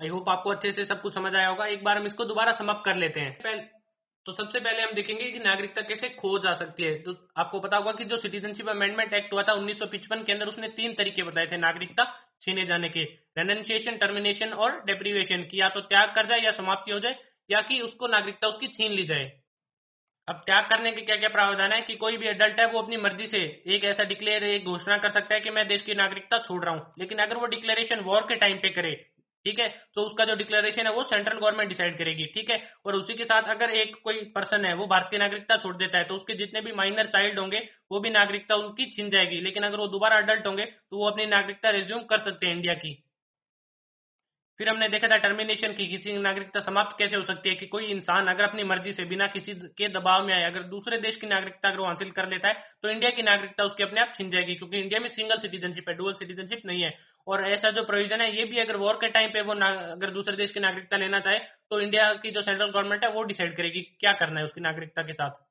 आई 0.00 0.08
होप 0.08 0.28
आपको 0.28 0.50
अच्छे 0.50 0.72
से 0.72 0.84
सब 0.84 1.00
कुछ 1.02 1.14
समझ 1.14 1.34
आया 1.34 1.48
होगा। 1.48 1.66
एक 1.68 1.84
बार 1.84 1.98
हम 1.98 2.06
इसको 2.06 2.24
दोबारा 2.24 2.52
समाप्त 2.54 2.84
कर 2.84 2.96
लेते 2.96 3.20
हैं। 3.20 3.62
तो 4.26 4.32
सबसे 4.34 4.60
पहले 4.60 4.82
हम 4.82 4.92
देखेंगे 4.92 5.30
कि 5.30 5.38
नागरिकता 5.38 5.82
कैसे 5.82 6.08
खो 6.10 6.38
जा 6.38 6.52
सकती 6.54 6.82
है। 6.82 6.94
तो 7.02 7.14
आपको 7.38 7.60
पता 7.60 7.76
होगा 7.76 7.92
कि 7.92 8.04
जो 8.04 8.16
सिटीजनशिप 8.18 8.68
अमेंडमेंट 8.68 9.14
एक्ट 9.14 9.32
हुआ 9.32 9.42
था 9.42 9.52
उन्नीस 9.54 9.80
के 9.82 10.32
अंदर 10.32 10.46
उसने 10.46 10.68
तीन 10.76 10.94
तरीके 10.94 11.22
बताए 11.22 11.46
थे 11.46 11.56
नागरिकता 11.58 12.04
छीने 12.42 12.64
जाने 12.66 12.88
के। 12.88 13.04
रेनेशिएशन 13.38 13.96
टर्मिनेशन 13.96 14.52
और 14.54 14.80
डेप्रीवेशन 14.86 15.42
की 15.42 15.60
या 15.60 15.68
तो 15.68 15.80
त्याग 15.82 16.14
कर 16.14 16.26
जाए 16.26 16.40
या 16.40 16.50
समाप्ति 16.52 16.92
हो 16.92 17.00
जाए, 17.00 17.18
या 17.50 17.60
कि 17.62 17.80
उसको 17.82 18.06
नागरिकता 18.08 18.48
उसकी 18.48 18.68
छीन 18.68 18.92
ली 18.92 19.06
जाए। 19.06 19.30
अब 20.28 20.42
त्याग 20.46 20.68
करने 20.68 20.92
के 20.92 21.00
क्या 21.02 21.16
क्या 21.16 21.28
प्रावधान 21.30 21.72
है 21.72 21.80
कि 21.82 21.94
कोई 21.96 22.16
भी 22.16 22.26
एडल्ट 22.28 22.60
है, 22.60 22.66
वो 22.66 22.82
अपनी 22.82 22.96
मर्ज़ी 22.98 23.26
से 23.28 23.38
एक 23.68 23.84
ऐसा 23.86 24.04
डिक्लेयर 24.04 24.44
एक 24.44 24.64
घोषणा 24.66 24.96
कर 24.98 25.10
सकता 25.12 25.34
है 25.34 25.40
कि 25.40 25.50
मैं 25.50 25.66
देश 25.68 25.82
की 25.82 25.94
नागरिकता 25.94 26.38
छोड़ 26.38 26.64
रहा 26.64 26.74
हूँ। 26.74 26.92
लेकिन 26.98 27.18
अगर 27.18 27.36
वो 27.36 27.46
डिक्लेरेशन 27.48 28.00
वॉर 28.02 28.22
के 28.22 28.36
टाइम 28.36 28.56
पे 28.58 28.70
करे 28.72 28.92
ठीक 29.44 29.58
है? 29.58 29.68
तो 29.94 30.02
उसका 30.02 30.24
जो 30.24 30.34
डिक्लेरेशन 30.36 30.86
है, 30.86 30.92
वो 30.92 31.02
सेंट्रल 31.04 31.38
गवर्नमेंट 31.38 31.68
डिसाइड 31.68 31.98
करेगी, 31.98 32.26
ठीक 32.26 32.50
है? 32.50 32.60
और 32.86 32.94
उसी 32.96 33.14
के 33.14 33.24
साथ 33.24 33.50
अगर 33.50 33.70
एक 33.72 33.96
कोई 34.04 34.20
पर्सन 34.34 34.64
है, 34.64 34.74
वो 34.74 34.86
भारतीय 34.86 35.18
नागरिकता 35.18 35.56
छोड़ 35.56 35.76
देता 35.76 35.98
है 35.98 36.04
तो 36.04 36.14
उसके 36.14 36.34
जितने 36.34 36.60
भी 36.60 36.72
माइनर 36.74 37.06
चाइल्ड 37.08 37.38
होंगे, 37.38 37.66
वो 37.92 38.00
भी 38.00 38.10
नागरिकता 38.10 38.54
उनकी 38.56 38.90
छिन 38.90 39.10
जाएगी। 39.10 39.40
लेकिन 39.40 39.62
अगर 39.62 39.78
वो 39.78 39.86
दोबारा 39.88 40.16
अडल्ट 40.16 40.46
होंगे 40.46 40.64
तो 40.64 40.96
वो 40.96 41.10
अपनी 41.10 41.26
नागरिकता 41.26 41.70
रिज्यूम 41.70 42.02
कर 42.04 42.20
सकते 42.20 42.46
हैं 42.46 42.54
इंडिया 42.54 42.74
की। 42.76 43.03
फिर 44.60 44.68
हमने 44.68 44.88
देखा 44.88 45.08
था 45.08 45.16
टर्मिनेशन 45.18 45.72
की, 45.72 45.86
किसी 45.86 46.12
नागरिकता 46.14 46.60
समाप्त 46.60 46.96
कैसे 46.98 47.16
हो 47.16 47.22
सकती 47.24 47.48
है 47.48 47.54
कि 47.54 47.66
कोई 47.66 47.84
इंसान 47.86 48.26
अगर 48.28 48.44
अपनी 48.44 48.64
मर्ज़ी 48.64 48.92
से 48.92 49.04
बिना 49.04 49.26
किसी 49.28 49.52
के 49.78 49.88
दबाव 49.90 50.26
में 50.26 50.32
आए, 50.34 50.42
अगर 50.44 50.62
दूसरे 50.68 50.98
देश 50.98 51.16
की 51.16 51.26
नागरिकता 51.26 51.68
अगर 51.68 51.78
वो 51.78 51.86
हासिल 51.86 52.10
कर 52.10 52.28
लेता 52.28 52.48
है 52.48 52.54
तो 52.82 52.90
इंडिया 52.90 53.10
की 53.10 53.22
नागरिकता 53.22 53.64
उसकी 53.64 53.82
अपने 53.82 54.00
आप 54.00 54.12
छिन 54.16 54.30
जाएगी, 54.30 54.54
क्योंकि 54.54 54.78
इंडिया 54.78 55.00
में 55.00 55.08
सिंगल 55.10 55.38
सिटीजनशिप 55.38 55.88
है 55.88 55.94
डुअल 55.96 56.14
सिटीजनशिप 56.14 56.62
नहीं 56.66 56.82
है। 56.82 56.92
और 57.26 57.44
ऐसा 57.46 57.70
जो 57.70 57.82
प्रोविज़न 57.84 58.20
है, 58.20 58.36
ये 58.36 58.44
भी 58.44 58.58
अगर 58.58 58.76
वॉर 58.76 58.94
के 58.96 59.08
टाइम 59.10 59.30
पे 59.30 59.40
वो 59.42 59.54
अगर 59.54 60.10
दूसरे 60.10 60.36
देश 60.36 60.50
की 60.50 60.60
नागरिकता 60.60 60.96
लेना 60.98 61.20
चाहे 61.20 61.38
तो 61.38 61.80
इंडिया 61.80 62.12
की 62.16 62.30
जो 62.30 62.42
सेंट्रल 62.42 62.66
गवर्नमेंट 62.68 63.04
है, 63.04 63.10
वो 63.10 63.22
डिसाइड 63.24 63.56
करेगी 63.56 63.82
क्या 64.00 64.12
करना 64.14 64.40
है 64.40 64.46
उसकी 64.46 64.60
नागरिकता 64.60 65.02
के 65.02 65.12
साथ। 65.14 65.42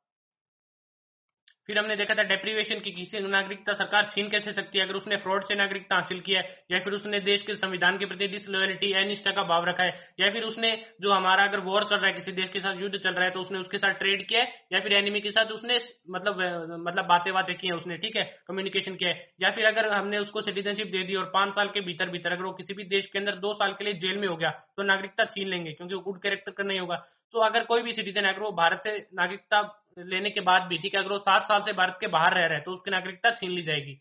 फिर 1.70 1.78
हमने 1.78 1.96
देखा 1.96 2.14
था 2.14 2.24
डेप्रीवेशन 2.26 2.80
की 2.80 2.92
किसी 2.92 3.20
नागरिकता 3.24 3.74
सरकार 3.74 4.10
छीन 4.12 4.30
कैसे 4.30 4.54
सकती 4.54 4.78
है? 4.78 4.86
अगर 4.86 4.96
उसने 4.96 5.18
फ्रॉड 5.18 5.44
से 5.44 5.56
नागरिकता 5.56 5.96
हासिल 5.96 6.20
किया 6.22 6.40
है, 6.40 6.58
या 6.72 6.80
फिर 6.80 6.94
उसने 6.94 7.20
देश 7.22 7.42
के 7.42 7.56
संविधान 7.56 7.98
के 7.98 8.06
प्रति 8.06 8.28
डिसलॉयलिटी 8.28 8.92
अनिष्ठा 8.94 9.32
का 9.32 9.44
भाव 9.46 9.66
रखा 9.66 9.84
है, 9.84 9.94
या 10.20 10.30
फिर 10.32 10.44
उसने 10.44 10.72
जो 11.02 11.12
हमारा 11.12 11.44
अगर 11.44 11.60
वॉर 11.62 11.84
चल 11.84 11.96
रहा 11.96 12.08
है, 12.08 12.14
किसी 12.14 12.32
देश 12.34 12.50
के 12.50 12.60
साथ 12.60 12.82
युद्ध 12.82 12.98
चल 12.98 13.10
रहा 13.10 13.26
है 13.26 13.32
तो 13.32 13.42
उसने 13.42 13.60
उसके 13.60 13.78
साथ 13.78 13.94
ट्रेड 13.96 14.28
किया 14.28 14.42
है, 14.42 14.52
या 14.74 14.80
फिर 14.80 14.94
एनिमी 14.94 15.22
के 15.22 15.32
साथ 15.32 15.52
उसने 15.54 15.80
मतलब 16.10 16.42
मतलब 16.80 17.06
बातें 17.06 17.34
बातें 17.34 17.56
की 17.56 17.68
है 17.68 17.74
उसने, 17.74 17.98
ठीक 17.98 18.16
है? 18.16 18.24
कम्युनिकेशन 18.48 18.96
किया 18.96 19.10
है। 19.10 19.28
या 19.42 19.52
फिर 19.52 19.66
अगर 19.66 19.92
हमने 19.94 20.18
उसको 20.18 20.42
सिटीजनशिप 20.42 20.88
दे 20.88 21.04
दी 21.04 21.16
और 21.16 21.32
पाँच 21.34 21.56
साल 21.56 21.68
के 21.70 21.82
भीतर 21.82 22.10
भीतर 22.10 22.32
अगर 22.32 22.44
वो 22.44 22.52
किसी 22.54 22.74
भी 22.74 22.84
देश 22.90 23.06
के 23.06 23.20
अंदर 23.20 23.36
दो 23.38 23.54
साल 23.54 23.74
के 23.74 23.84
लिए 23.84 23.94
जेल 24.00 24.18
में 24.18 24.28
हो 24.28 24.36
गया 24.36 24.50
तो 24.50 24.84
नागरिकता 24.84 25.26
छीन 25.26 25.48
लेंगे, 25.48 25.72
क्योंकि 25.72 25.94
वो 25.96 26.02
गुड 26.02 26.22
कैरेक्टर 26.22 26.52
का 26.52 26.64
नहीं 26.64 26.80
होगा। 26.80 26.96
तो 27.34 27.40
अगर 27.40 27.64
कोई 27.64 27.82
भी 27.82 27.94
सिटीजन 27.94 28.24
अगर 28.24 28.40
वो 28.40 28.52
भारत 28.54 28.82
से 28.84 28.98
नागरिकता 29.14 29.62
लेने 29.98 30.30
के 30.30 30.42
बाद 30.42 30.62
भी, 30.62 30.78
ठीक 30.78 30.96
है? 30.96 31.02
अगर 31.02 31.12
वो 31.12 31.18
सात 31.20 31.48
साल 31.48 31.62
से 31.62 31.74
भारत 31.74 31.98
के 32.02 32.08
बाहर 32.08 32.34
रह 32.34 32.46
रहे 32.46 32.58
हैं 32.58 32.64
तो 32.64 32.72
उसकी 32.72 32.92
नागरिकता 32.92 33.32
छीन 33.32 33.52
ली 33.52 33.64
जाएगी। 33.64 34.00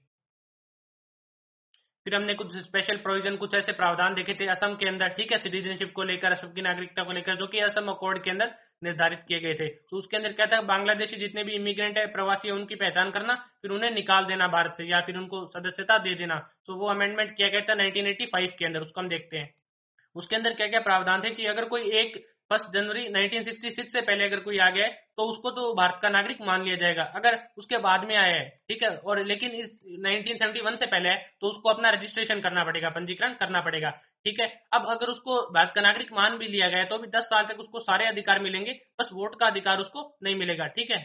फिर 2.07 2.15
हमने 2.15 2.35
कुछ 2.35 2.57
स्पेशल 2.57 2.97
प्रोविज़न 2.97 3.37
कुछ 3.37 3.55
ऐसे 3.55 3.73
प्रावधान 3.73 4.15
देखे 4.15 4.35
थे 4.35 4.47
असम 4.47 4.75
के 4.75 4.89
अंदर, 4.89 5.09
ठीक 5.09 5.33
है? 5.33 5.39
सिटीजनशिप 5.39 5.93
को 5.93 6.03
लेकर, 6.03 6.33
असम 6.33 6.53
की 6.53 6.63
नागरिकता 6.63 7.03
को 7.03 7.13
लेकर, 7.13 7.37
जो 7.37 7.47
कि 7.47 7.59
असम 7.59 7.89
अकॉर्ड 7.89 8.23
के 8.25 8.31
अंदर 8.31 8.55
निर्धारित 8.85 9.19
किए 9.29 9.41
गए 9.41 9.55
थे। 9.55 9.69
तो 9.69 9.97
उसके 9.97 10.17
अंदर 10.17 10.33
क्या 10.33 10.47
था? 10.47 10.61
बांग्लादेशी 10.61 11.17
जितने 11.17 11.45
भी 11.45 11.53
इमिग्रेंट 11.53 11.99
है, 11.99 12.07
प्रवासी 12.07 12.49
है, 12.49 12.55
उनकी 12.55 12.75
पहचान 12.75 13.11
करना, 13.11 13.35
फिर 13.63 13.71
उन्हें 13.71 13.91
निकाल 13.91 14.25
देना 14.25 14.49
भारत 14.49 14.75
से, 14.77 14.85
या 14.85 15.01
फिर 15.01 15.17
उनको 15.17 15.45
सदस्यता 15.47 15.99
दे 15.99 16.15
देना। 16.15 16.39
तो 16.67 16.77
वो 16.77 16.87
अमेंडमेंट 16.87 17.37
किया 17.37 17.49
गया 17.49 17.61
था 17.61 17.75
1985 17.75 18.57
के 18.59 18.65
अंदर, 18.65 18.81
उसको 18.81 19.01
हम 19.01 19.09
देखते 19.09 19.39
हैं। 19.39 19.55
उसके 20.17 20.37
अंदर 20.37 20.55
क्या 20.55 20.67
क्या 20.67 20.81
प्रावधान 20.81 21.23
थे 21.23 21.31
कि 21.31 21.47
अगर 21.47 21.65
कोई 21.65 21.91
एक 21.91 22.25
फ़र्स्ट 22.51 22.73
जनवरी 22.73 23.07
1966 23.09 23.89
से 23.89 24.01
पहले 24.03 24.25
अगर 24.25 24.41
कोई 24.41 24.59
आ 24.59 24.69
गया 24.71 24.85
है 24.85 24.91
तो 25.17 25.25
उसको 25.25 25.51
तो 25.51 25.73
भारत 25.75 25.99
का 26.03 26.09
नागरिक 26.09 26.41
मान 26.43 26.63
लिया 26.65 26.77
जाएगा। 26.77 27.03
अगर 27.17 27.39
उसके 27.59 27.79
बाद 27.79 28.05
में 28.09 28.15
आया 28.17 28.35
है, 28.35 28.49
ठीक 28.69 28.83
है? 28.83 28.91
और 28.91 29.23
लेकिन 29.25 29.51
इस 29.53 29.71
1971 29.99 30.77
से 30.77 30.87
पहले 30.87 31.09
है 31.09 31.17
तो 31.41 31.49
उसको 31.49 31.69
अपना 31.69 31.91
रजिस्ट्रेशन 31.91 32.41
करना 32.41 32.65
पड़ेगा, 32.65 32.89
पंजीकरण 32.91 33.35
करना 33.35 33.61
पड़ेगा, 33.61 33.91
ठीक 34.27 34.41
है? 34.41 34.49
अब 34.73 34.87
अगर 34.89 35.07
उसको 35.09 35.41
भारत 35.55 35.73
का 35.75 35.81
नागरिक 35.81 36.13
मान 36.13 36.39
भी 36.39 36.49
लिया 36.49 36.69
गया 36.69 36.85
तो 36.85 36.99
भी 36.99 37.09
10 37.09 37.25
साल 37.27 37.45
तक 37.45 37.61
उसको 37.61 37.81
सारे 37.81 38.07
अधिकार 38.07 38.41
मिलेंगे, 38.41 38.79
बस 39.01 39.11
वोट 39.13 39.39
का 39.41 39.47
अधिकार 39.47 39.79
उसको 39.79 40.09
नहीं 40.23 40.37
मिलेगा, 40.37 40.67
ठीक 40.69 40.91
है? 40.91 41.03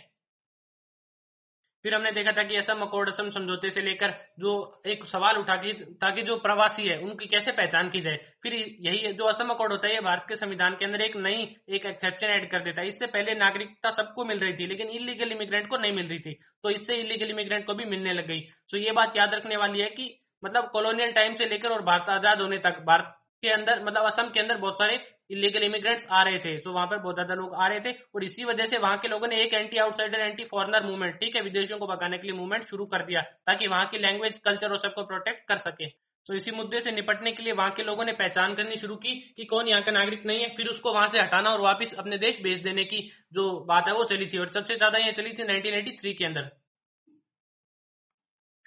फिर 1.88 1.94
हमने 1.96 2.12
देखा 2.12 2.32
था 2.32 2.44
कि 2.44 2.56
असम 2.56 2.82
अकॉर्ड 2.82 3.10
असम 3.10 3.30
समझौते 3.30 3.70
से 3.70 3.82
लेकर 3.82 4.14
जो 4.40 4.82
एक 4.86 5.06
सवाल 5.06 5.38
उठा 5.38 5.56
कि, 5.56 5.72
ताकि 6.02 6.22
जो 6.22 6.36
प्रवासी 6.38 6.88
है, 6.88 6.98
उनकी 7.00 7.26
कैसे 7.26 7.52
पहचान 7.52 7.90
की 7.90 8.02
जाए? 8.02 8.18
फिर 8.44 8.54
यही 8.80 9.14
जो 9.14 9.26
असम 9.26 9.50
अकॉर्ड 9.50 9.72
होता 9.72 9.88
है 9.88 10.02
भारत 10.02 10.26
के 10.30 10.36
संविधान 10.36 10.74
के 10.74 10.86
अंदर 10.86 11.02
एक 11.02 11.16
नई, 11.18 11.48
एक 11.70 11.86
एक्सेप्शन 11.86 12.28
ऐड 12.28 12.50
कर 12.52 12.64
देता 12.64 12.82
है। 12.82 12.88
इससे 12.88 13.08
पहले 13.08 13.36
नागरिकता 13.36 13.92
सबको 13.92 14.26
मिल 14.26 14.40
रही 14.40 14.54
थी, 14.54 14.68
लेकिन 14.68 14.90
इलीगल 14.90 15.32
इमिग्रेंट 15.32 15.68
को 15.68 15.78
नहीं 15.78 15.92
मिल 15.92 16.08
रही 16.08 16.20
थी। 16.20 16.34
तो 16.64 16.70
इससे 16.70 16.96
इलीगल 16.96 17.30
इमिग्रेंट 17.30 17.66
को 17.66 17.74
भी 17.74 17.86
मिलने 17.86 18.14
लग 18.14 18.28
गई। 18.28 18.42
तो 18.72 18.78
ये 18.78 18.92
बात 18.92 19.18
याद 19.18 19.36
रखने 19.36 19.58
वाली 19.58 19.80
है 19.80 19.90
कि 19.90 20.10
मतलब 20.44 20.70
कॉलोनियल 20.74 21.12
टाइम 21.12 21.36
से 21.36 21.46
लेकर 21.46 21.70
और 21.70 21.82
भारत 21.82 22.10
आज़ाद 22.10 22.42
होने 22.42 22.58
तक, 22.58 22.84
भारत 22.84 23.16
के 23.44 23.50
अंदर 23.50 23.84
मतलब 23.84 24.06
असम 24.06 24.30
के 24.30 24.40
अंदर 24.40 24.58
बहुत 24.58 24.74
सारे 24.74 24.98
इलीगल 25.30 25.64
इमिग्रेंट्स 25.64 26.06
आ 26.10 26.22
रहे 26.24 26.38
थे। 26.40 26.58
तो 26.60 26.72
वहाँ 26.74 26.88
पर 26.88 26.98
बहुत 26.98 27.16
ज़्यादा 27.16 27.36
लोग 27.36 27.56
आ 27.56 27.68
रहे 27.68 27.80
थे 27.80 27.92
और 28.16 28.24
इसी 28.24 28.44
वजह 28.46 28.68
से 28.68 28.78
वहाँ 28.80 28.98
के 28.98 29.08
लोगों 29.08 29.28
ने 29.28 29.42
एक 29.44 29.54
anti 29.54 29.78
outsider 29.80 30.20
anti 30.22 30.44
foreigner 30.46 30.84
movement 30.84 31.16
ठीक 31.16 31.36
है, 31.36 31.42
विदेशियों 31.44 31.80
को 31.80 31.88
भगाने 31.88 32.18
के 32.18 32.28
लिए 32.28 32.38
मूवमेंट 32.38 32.66
शुरू 32.66 32.86
कर 32.88 33.06
दिया 33.06 33.22
ताकि 33.22 33.68
वहाँ 33.68 33.86
की 33.86 33.98
लैंग्वेज 34.00 34.38
कल्चर 34.46 34.72
और 34.72 34.78
सबको 34.80 35.04
प्रोटेक्ट 35.06 35.48
कर 35.48 35.58
सके। 35.62 35.90
तो 36.26 36.34
इसी 36.34 36.52
मुद्दे 36.52 36.80
से 36.82 36.92
निपटने 36.92 37.32
के 37.32 37.44
लिए 37.44 37.54
वहाँ 37.54 37.72
के 37.72 37.84
लोगों 37.84 38.06
ने 38.06 38.12
पहचान 38.14 38.54
करनी 38.56 38.78
शुरू 38.78 38.96
की 38.98 39.14
कि 39.38 39.46
कौन 39.46 39.68
यहाँ 39.68 39.82
का 39.84 39.92
नागरिक 39.92 40.26
नहीं 40.26 40.40
है, 40.40 40.50
फिर 40.56 40.68
उसको 40.68 40.94
वहाँ 40.94 41.08
से 41.08 41.20
हटाना 41.20 41.50
और 41.50 41.62
वापस 41.62 41.94
अपने 42.00 42.18
देश 42.18 42.42
भेज 42.44 42.64
देने 42.64 42.84
की 42.86 43.00
जो 43.34 43.50
बात 43.66 43.88
है 43.88 43.94
वो 43.94 44.04
चली 44.06 44.26
थी। 44.26 44.38
और 44.38 44.48
सबसे 44.50 44.76
ज़्यादा 44.76 44.98
ये 44.98 45.12
चली 45.14 45.34
थी 45.34 45.44
1983 45.46 46.14
के 46.14 46.26
अंदर। 46.26 46.50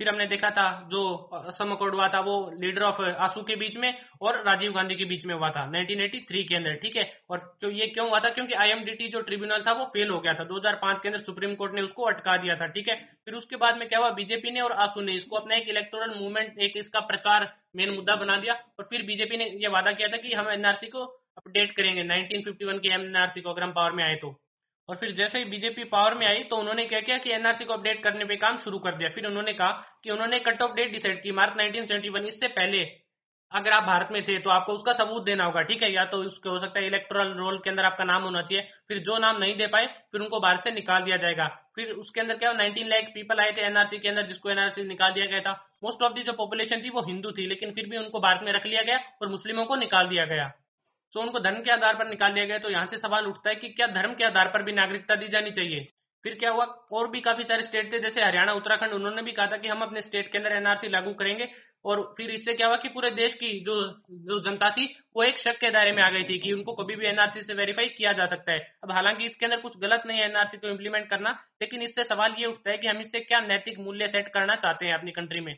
फिर 0.01 0.09
हमने 0.09 0.27
देखा 0.27 0.51
था 0.51 0.89
जो 0.91 1.15
असम 1.49 1.71
अकॉर्ड 1.71 1.95
हुआ 1.95 2.09
था, 2.09 2.21
वो 2.21 2.51
लीडर 2.61 2.83
ऑफ़ 2.83 3.03
आँसू 3.03 3.43
के 3.43 3.57
बीच 3.57 3.77
में 3.77 3.99
और 4.23 4.43
राजीव 4.45 4.73
गांधी 4.73 4.95
के 4.95 5.05
बीच 5.05 5.27
में 5.27 5.35
हुआ 5.35 5.51
था 5.51 5.65
1983 5.71 6.45
के 6.45 6.57
अंदर, 6.57 6.75
ठीक 6.75 6.97
है? 6.97 7.21
और 7.31 7.59
जो 7.63 7.71
ये 7.71 7.87
क्यों 7.87 8.09
हुआ 8.09 8.21
था? 8.21 8.29
क्योंकि 8.29 8.55
आईएमडीटी 8.55 9.09
जो 9.09 9.21
ट्रिब्यूनल 9.21 9.65
था, 9.67 9.73
वो 9.73 9.85
फेल 9.85 10.11
हो 10.11 10.21
गया 10.21 10.35
था। 10.35 10.45
2005 10.45 11.01
के 11.01 11.09
अंदर 11.09 11.21
सुप्रीम 11.21 11.55
कोर्ट 11.55 11.75
ने 11.75 11.83
उसको 11.83 12.03
अटका 12.03 12.37
दिया 12.37 12.57
था, 12.57 12.67
ठीक 12.67 12.89
है? 12.89 12.97
फिर 13.25 13.35
उसके 13.35 13.57
बाद 13.57 13.77
में 13.77 13.89
क्या 13.89 13.99
हुआ? 13.99 14.11
बीजेपी 14.11 14.51
ने 14.51 14.61
और 14.61 14.73
आँसू 14.73 15.01
ने 15.01 15.13
इसको 15.13 15.37
अपना 15.37 15.55
एक 15.55 15.69
इलेक्टोरल 15.69 16.19
मूवमेंट 16.19 16.59
एक 16.59 16.73
इसका 16.77 17.01
प्रचार 17.01 17.57
मेन 17.77 17.91
मुद्दा 17.91 18.17
बना 18.17 18.37
दिया 18.37 18.55
और 18.55 18.85
फिर 18.91 19.03
बीजेपी 19.03 19.37
ने 19.37 19.45
यह 19.45 19.69
वादा 19.69 19.93
किया 19.93 20.09
था 20.09 20.17
कि 20.17 20.35
हम 20.35 20.51
एनआरसी 20.51 20.87
को 20.87 21.05
अपडेट 21.39 21.73
करेंगे, 21.73 22.03
नाइनटीन 22.03 22.43
के 22.79 22.89
एनआरसी 22.89 23.41
को, 23.41 23.51
अगर 23.51 23.63
हम 23.63 23.73
पावर 23.73 23.93
में 23.93 24.05
आए 24.05 24.15
तो। 24.15 24.41
और 24.91 24.97
फिर 24.97 25.11
जैसे 25.13 25.39
ही 25.39 25.45
बीजेपी 25.45 25.85
पावर 25.87 26.15
में 26.15 26.27
आई 26.27 26.43
तो 26.45 26.57
उन्होंने 26.57 26.85
क्या 26.85 27.01
किया 27.01 27.19
कि 27.19 27.31
एनआरसी 27.33 27.65
को 27.65 27.73
अपडेट 27.73 28.03
करने 28.03 28.25
पे 28.25 28.37
काम 28.37 28.59
शुरू 28.59 28.79
कर 28.79 28.97
दिया। 28.97 29.09
फिर 29.11 29.27
उन्होंने 29.27 29.53
कहा 29.53 29.71
कि 30.05 30.11
उन्होंने 30.11 30.39
कट 30.41 30.63
ऑफ़ 30.63 30.73
डेट 30.73 30.91
डिसाइड 30.93 31.23
की, 31.23 31.33
मार्च 31.33 31.57
1971 31.57 32.25
इससे 32.25 32.49
पहले 32.49 32.81
अगर 33.53 33.73
आप 33.73 33.83
भारत 33.83 34.09
में 34.13 34.23
थे 34.23 34.39
तो 34.39 34.51
आपको 34.51 34.73
उसका 34.73 34.93
सबूत 34.95 35.25
देना 35.25 35.45
होगा, 35.45 35.63
ठीक 35.63 35.83
है? 35.83 35.91
या 35.93 36.05
तो 36.05 36.17
उसके 36.19 36.49
हो 36.49 36.59
सकता 36.59 36.81
है 36.81 36.87
इलेक्ट्रल 36.87 37.33
रोल 37.35 37.59
के 37.59 37.71
अंदर 37.71 37.85
आपका 37.85 38.05
नाम 38.05 38.23
होना 38.23 38.43
चाहिए। 38.43 38.67
फिर 38.89 38.99
जो 38.99 39.19
नाम 39.19 39.39
नहीं 39.39 39.57
दे 39.57 39.67
पाए, 39.67 39.87
फिर 40.13 40.21
उनको 40.21 40.41
भारत 40.41 40.65
से 40.65 40.71
निकाल 40.71 41.03
दिया 41.03 41.17
जाएगा। 41.17 41.47
फिर 41.77 41.91
उसके 41.95 42.21
अंदर 42.21 42.37
क्या 42.37 42.53
नाइनटीन 42.53 42.89
लाख 42.89 43.11
पीपल 43.15 43.41
आए 43.41 43.53
थे 43.53 43.63
एनआरसी 43.63 43.99
के 43.99 44.09
अंदर, 44.09 44.27
जिसको 44.27 44.51
एनआरसी 44.51 44.85
निकाल 44.85 45.13
दिया 45.13 45.27
गया 45.27 45.41
था। 45.41 45.53
मोस्ट 45.85 46.03
ऑफ़ 46.03 46.13
दी 46.13 46.23
जो 46.23 46.33
पॉपुलेशन 46.35 46.83
थी 46.85 46.91
वो 46.91 47.03
हिंदू 47.03 47.33
थी, 47.33 47.47
लेकिन 47.47 47.73
फिर 47.73 47.89
भी 47.89 47.97
उनको 47.97 48.21
भारत 48.21 48.43
में 48.43 48.53
रख 48.53 48.67
लिया 48.67 48.83
गया 48.83 48.99
और 49.23 49.29
मुस्लिमों 49.29 49.65
को 49.65 49.77
निकाल 49.77 50.09
दिया 50.09 50.25
गया। 50.25 50.51
तो 51.15 51.21
उनको 51.21 51.41
धर्म 51.41 51.63
के 51.63 51.71
आधार 51.71 51.95
पर 51.95 52.09
निकाल 52.09 52.33
लिया 52.33 52.45
गया 52.45 52.59
तो 52.59 52.71
यहाँ 52.71 52.87
से 52.87 52.99
सवाल 52.99 53.27
उठता 53.27 53.51
है 53.51 53.57
कि 53.57 53.69
क्या 53.69 53.87
धर्म 53.87 54.15
के 54.15 54.25
आधार 54.25 54.49
पर 54.49 54.63
भी 54.63 54.73
नागरिकता 54.73 55.15
दी 55.15 55.29
जानी 55.29 55.51
चाहिए? 55.51 55.87
फिर 56.25 56.35
क्या 56.35 56.51
हुआ? 56.51 56.65
और 56.93 57.09
भी 57.11 57.21
काफ़ी 57.21 57.45
सारे 57.45 57.63
स्टेट 57.63 57.93
थे, 57.93 57.99
जैसे 57.99 58.23
हरियाणा, 58.23 58.53
उत्तराखंड, 58.53 58.93
उन्होंने 58.93 59.23
भी 59.23 59.33
कहा 59.33 59.47
था 59.47 59.57
कि 59.57 59.69
हम 59.69 59.83
अपने 59.83 60.03
स्टेट 60.03 60.33
के 60.33 60.39
अंदर 60.39 60.53
एनआरसी 60.53 60.89
लागू 60.89 61.13
करेंगे। 61.13 61.49
और 61.85 62.03
फिर 62.17 62.31
इससे 62.31 62.55
क्या 62.55 62.67
हुआ 62.67 62.77
कि 62.77 62.89
पूरे 62.89 63.11
देश 63.11 63.35
की 63.35 63.61
जो 63.65 63.75
जो 64.11 64.41
जनता 64.41 64.71
थी, 64.71 64.85
वो 65.17 65.23
एक 65.23 65.39
शक 65.39 65.59
के 65.61 65.71
दायरे 65.71 65.93
में 65.93 66.03
आ 66.03 66.11
गई 66.11 66.25
थी 66.25 66.39
कि 66.39 66.53
उनको 66.53 66.73
कभी 66.73 66.97
भी 66.97 67.07
एनआरसी 67.07 67.43
से 67.43 67.55
वेरीफाई 67.55 67.89
किया 67.89 68.13
जा 68.13 68.27
सकता 68.27 68.53
है। 68.53 68.59
अब 68.85 68.93
हालाँकि 68.93 69.27
इसके 69.27 69.47
अंदर 69.47 69.61
कुछ 69.61 69.79
गलत 69.79 70.03
नहीं 70.07 70.19
है 70.19 70.25
एनआरसी 70.25 70.57
को 70.57 70.69
इम्प्लीमेंट 70.69 71.11
करना, 71.11 71.31
लेकिन 71.63 71.83
इससे 71.83 72.05
सवाल 72.05 72.35
ये 72.39 72.47
उठता 72.47 72.71
है 72.71 72.79
कि 72.79 72.87
हम 72.87 72.99
इससे 72.99 73.21
क्या 73.21 73.41
नैतिक 73.41 73.79
मूल्य 73.79 74.09
सेट 74.09 74.29
करना 74.29 74.57
चाहते 74.57 74.87
हैं 74.87 74.95
अपनी 74.95 75.11
कंट्री 75.11 75.41
में? 75.41 75.57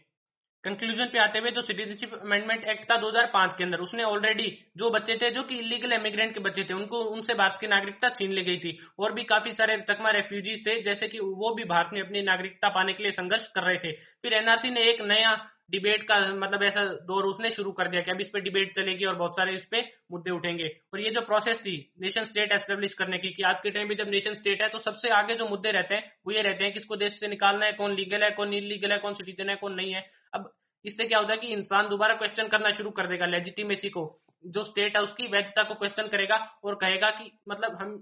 कंक्लूजन 0.64 1.06
पे 1.06 1.18
आते 1.18 1.38
हुए 1.38 1.50
जो 1.50 1.60
सिटीजनशिप 1.60 2.14
अमेंडमेंट 2.14 2.64
एक्ट 2.64 2.90
था 2.90 2.96
2005 2.96 3.56
के 3.58 3.64
अंदर, 3.64 3.78
उसने 3.78 4.02
ऑलरेडी 4.02 4.58
जो 4.76 4.90
बच्चे 4.90 5.16
थे, 5.16 5.30
जो 5.30 5.42
कि 5.42 5.58
इलीगल 5.58 5.92
इमिग्रेंट 5.92 6.34
के 6.34 6.40
बच्चे 6.40 6.64
थे, 6.64 6.74
उनको, 6.74 7.00
उनसे 7.04 7.34
भारत 7.34 7.58
की, 7.60 7.66
नागरिकता 7.66 8.08
छीन 8.08 8.32
ली 8.32 8.42
गई 8.42 8.58
थी। 8.58 8.78
और 8.98 9.12
भी 9.12 9.24
काफ़ी 9.24 9.52
सारे 9.52 9.76
तकमा 9.76 10.10
रेफ्यूजीज 10.10 10.66
थे, 10.66 10.80
जैसे 10.82 11.08
कि 11.08 11.18
वो 11.18 11.54
भी 11.54 11.64
भारत 11.64 11.90
में 11.92 12.00
अपनी 12.00 12.22
नागरिकता 12.22 12.68
पाने 12.68 12.92
के 12.92 13.02
लिए 13.02 13.12
संघर्ष 13.12 13.46
कर 13.46 13.62
रहे 13.62 13.78
थे। 13.78 13.92
फिर 13.92 14.32
एनआरसी 14.32 14.70
ने 14.70 14.82
एक 14.82 15.02
नया 15.02 15.48
डिबेट 15.70 16.02
का 16.02 16.18
मतलब 16.34 16.62
ऐसा 16.62 16.84
दौर 16.84 17.24
उसने 17.24 17.50
शुरू 17.50 17.70
कर 17.72 17.88
दिया 17.88 18.00
कि 18.02 18.10
अब 18.10 18.20
इस 18.20 18.28
पे 18.28 18.40
डिबेट 18.40 18.74
चलेगी 18.76 19.04
और 19.04 19.14
बहुत 19.14 19.32
सारे 19.32 19.54
इस 19.56 19.66
पे 19.66 19.80
मुद्दे 20.12 20.30
उठेंगे। 20.30 20.68
और 20.94 21.00
ये 21.00 21.10
जो 21.10 21.20
प्रोसेस 21.20 21.58
थी 21.58 21.76
नेशन 22.02 22.24
स्टेट 22.24 22.52
एस्टेब्लिश 22.52 22.94
करने 22.94 23.18
की, 23.18 23.30
कि 23.30 23.42
आज 23.42 23.60
के 23.60 23.70
टाइम 23.70 23.88
पे 23.88 23.94
जब 23.94 24.10
नेशन 24.10 24.34
स्टेट 24.34 24.62
है 24.62 24.68
तो 24.68 24.78
सबसे 24.78 25.08
आगे 25.10 25.34
जो 25.34 25.48
मुद्दे 25.48 25.70
रहते 25.70 25.94
हैं, 25.94 26.12
वो 26.26 26.32
ये 26.32 26.42
रहते 26.42 26.64
हैं 26.64 26.72
किसको 26.72 26.96
देश 26.96 27.20
से 27.20 27.28
निकालना 27.28 27.66
है, 27.66 27.72
कौन 27.72 27.94
लीगल 27.94 28.24
है, 28.24 28.30
कौन 28.30 28.52
इलीगल 28.54 28.92
है, 28.92 28.98
कौन 28.98 29.14
सिटीजन 29.14 29.50
है, 29.50 29.56
कौन 29.56 29.74
नहीं 29.74 29.94
है। 29.94 30.21
अब 30.34 30.52
इससे 30.84 31.04
क्या 31.04 31.18
होता 31.18 31.32
है 31.32 31.38
कि 31.38 31.46
इंसान 31.46 31.88
दोबारा 31.88 32.14
क्वेश्चन 32.14 32.48
करना 32.48 32.70
शुरू 32.72 32.90
कर 32.90 33.06
देगा 33.06 33.26
लेजिटिमेसी 33.26 33.88
को। 33.90 34.04
जो 34.44 34.64
स्टेट 34.64 34.96
है, 34.96 35.02
उसकी 35.02 35.26
वैधता 35.26 35.62
को 35.62 35.74
क्वेश्चन 35.74 36.08
करेगा 36.08 36.36
और 36.64 36.74
कहेगा 36.74 37.10
कि 37.10 37.30
मतलब 37.48 37.76
हम 37.82 37.96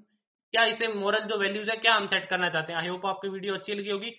क्या 0.52 0.64
इसे 0.64 0.88
मॉरल 0.88 1.20
जो 1.20 1.36
वैल्यूज़ 1.38 1.70
है, 1.70 1.76
क्या 1.76 1.94
हम 1.94 2.06
सेट 2.06 2.28
करना 2.28 2.48
चाहते 2.50 2.72
हैं। 2.72 2.80
आई 2.80 2.88
होप 2.88 3.06
आपकी 3.06 3.28
वीडियो 3.28 3.54
अच्छी 3.54 3.74
लगी 3.74 3.90
होगी। 3.90 4.10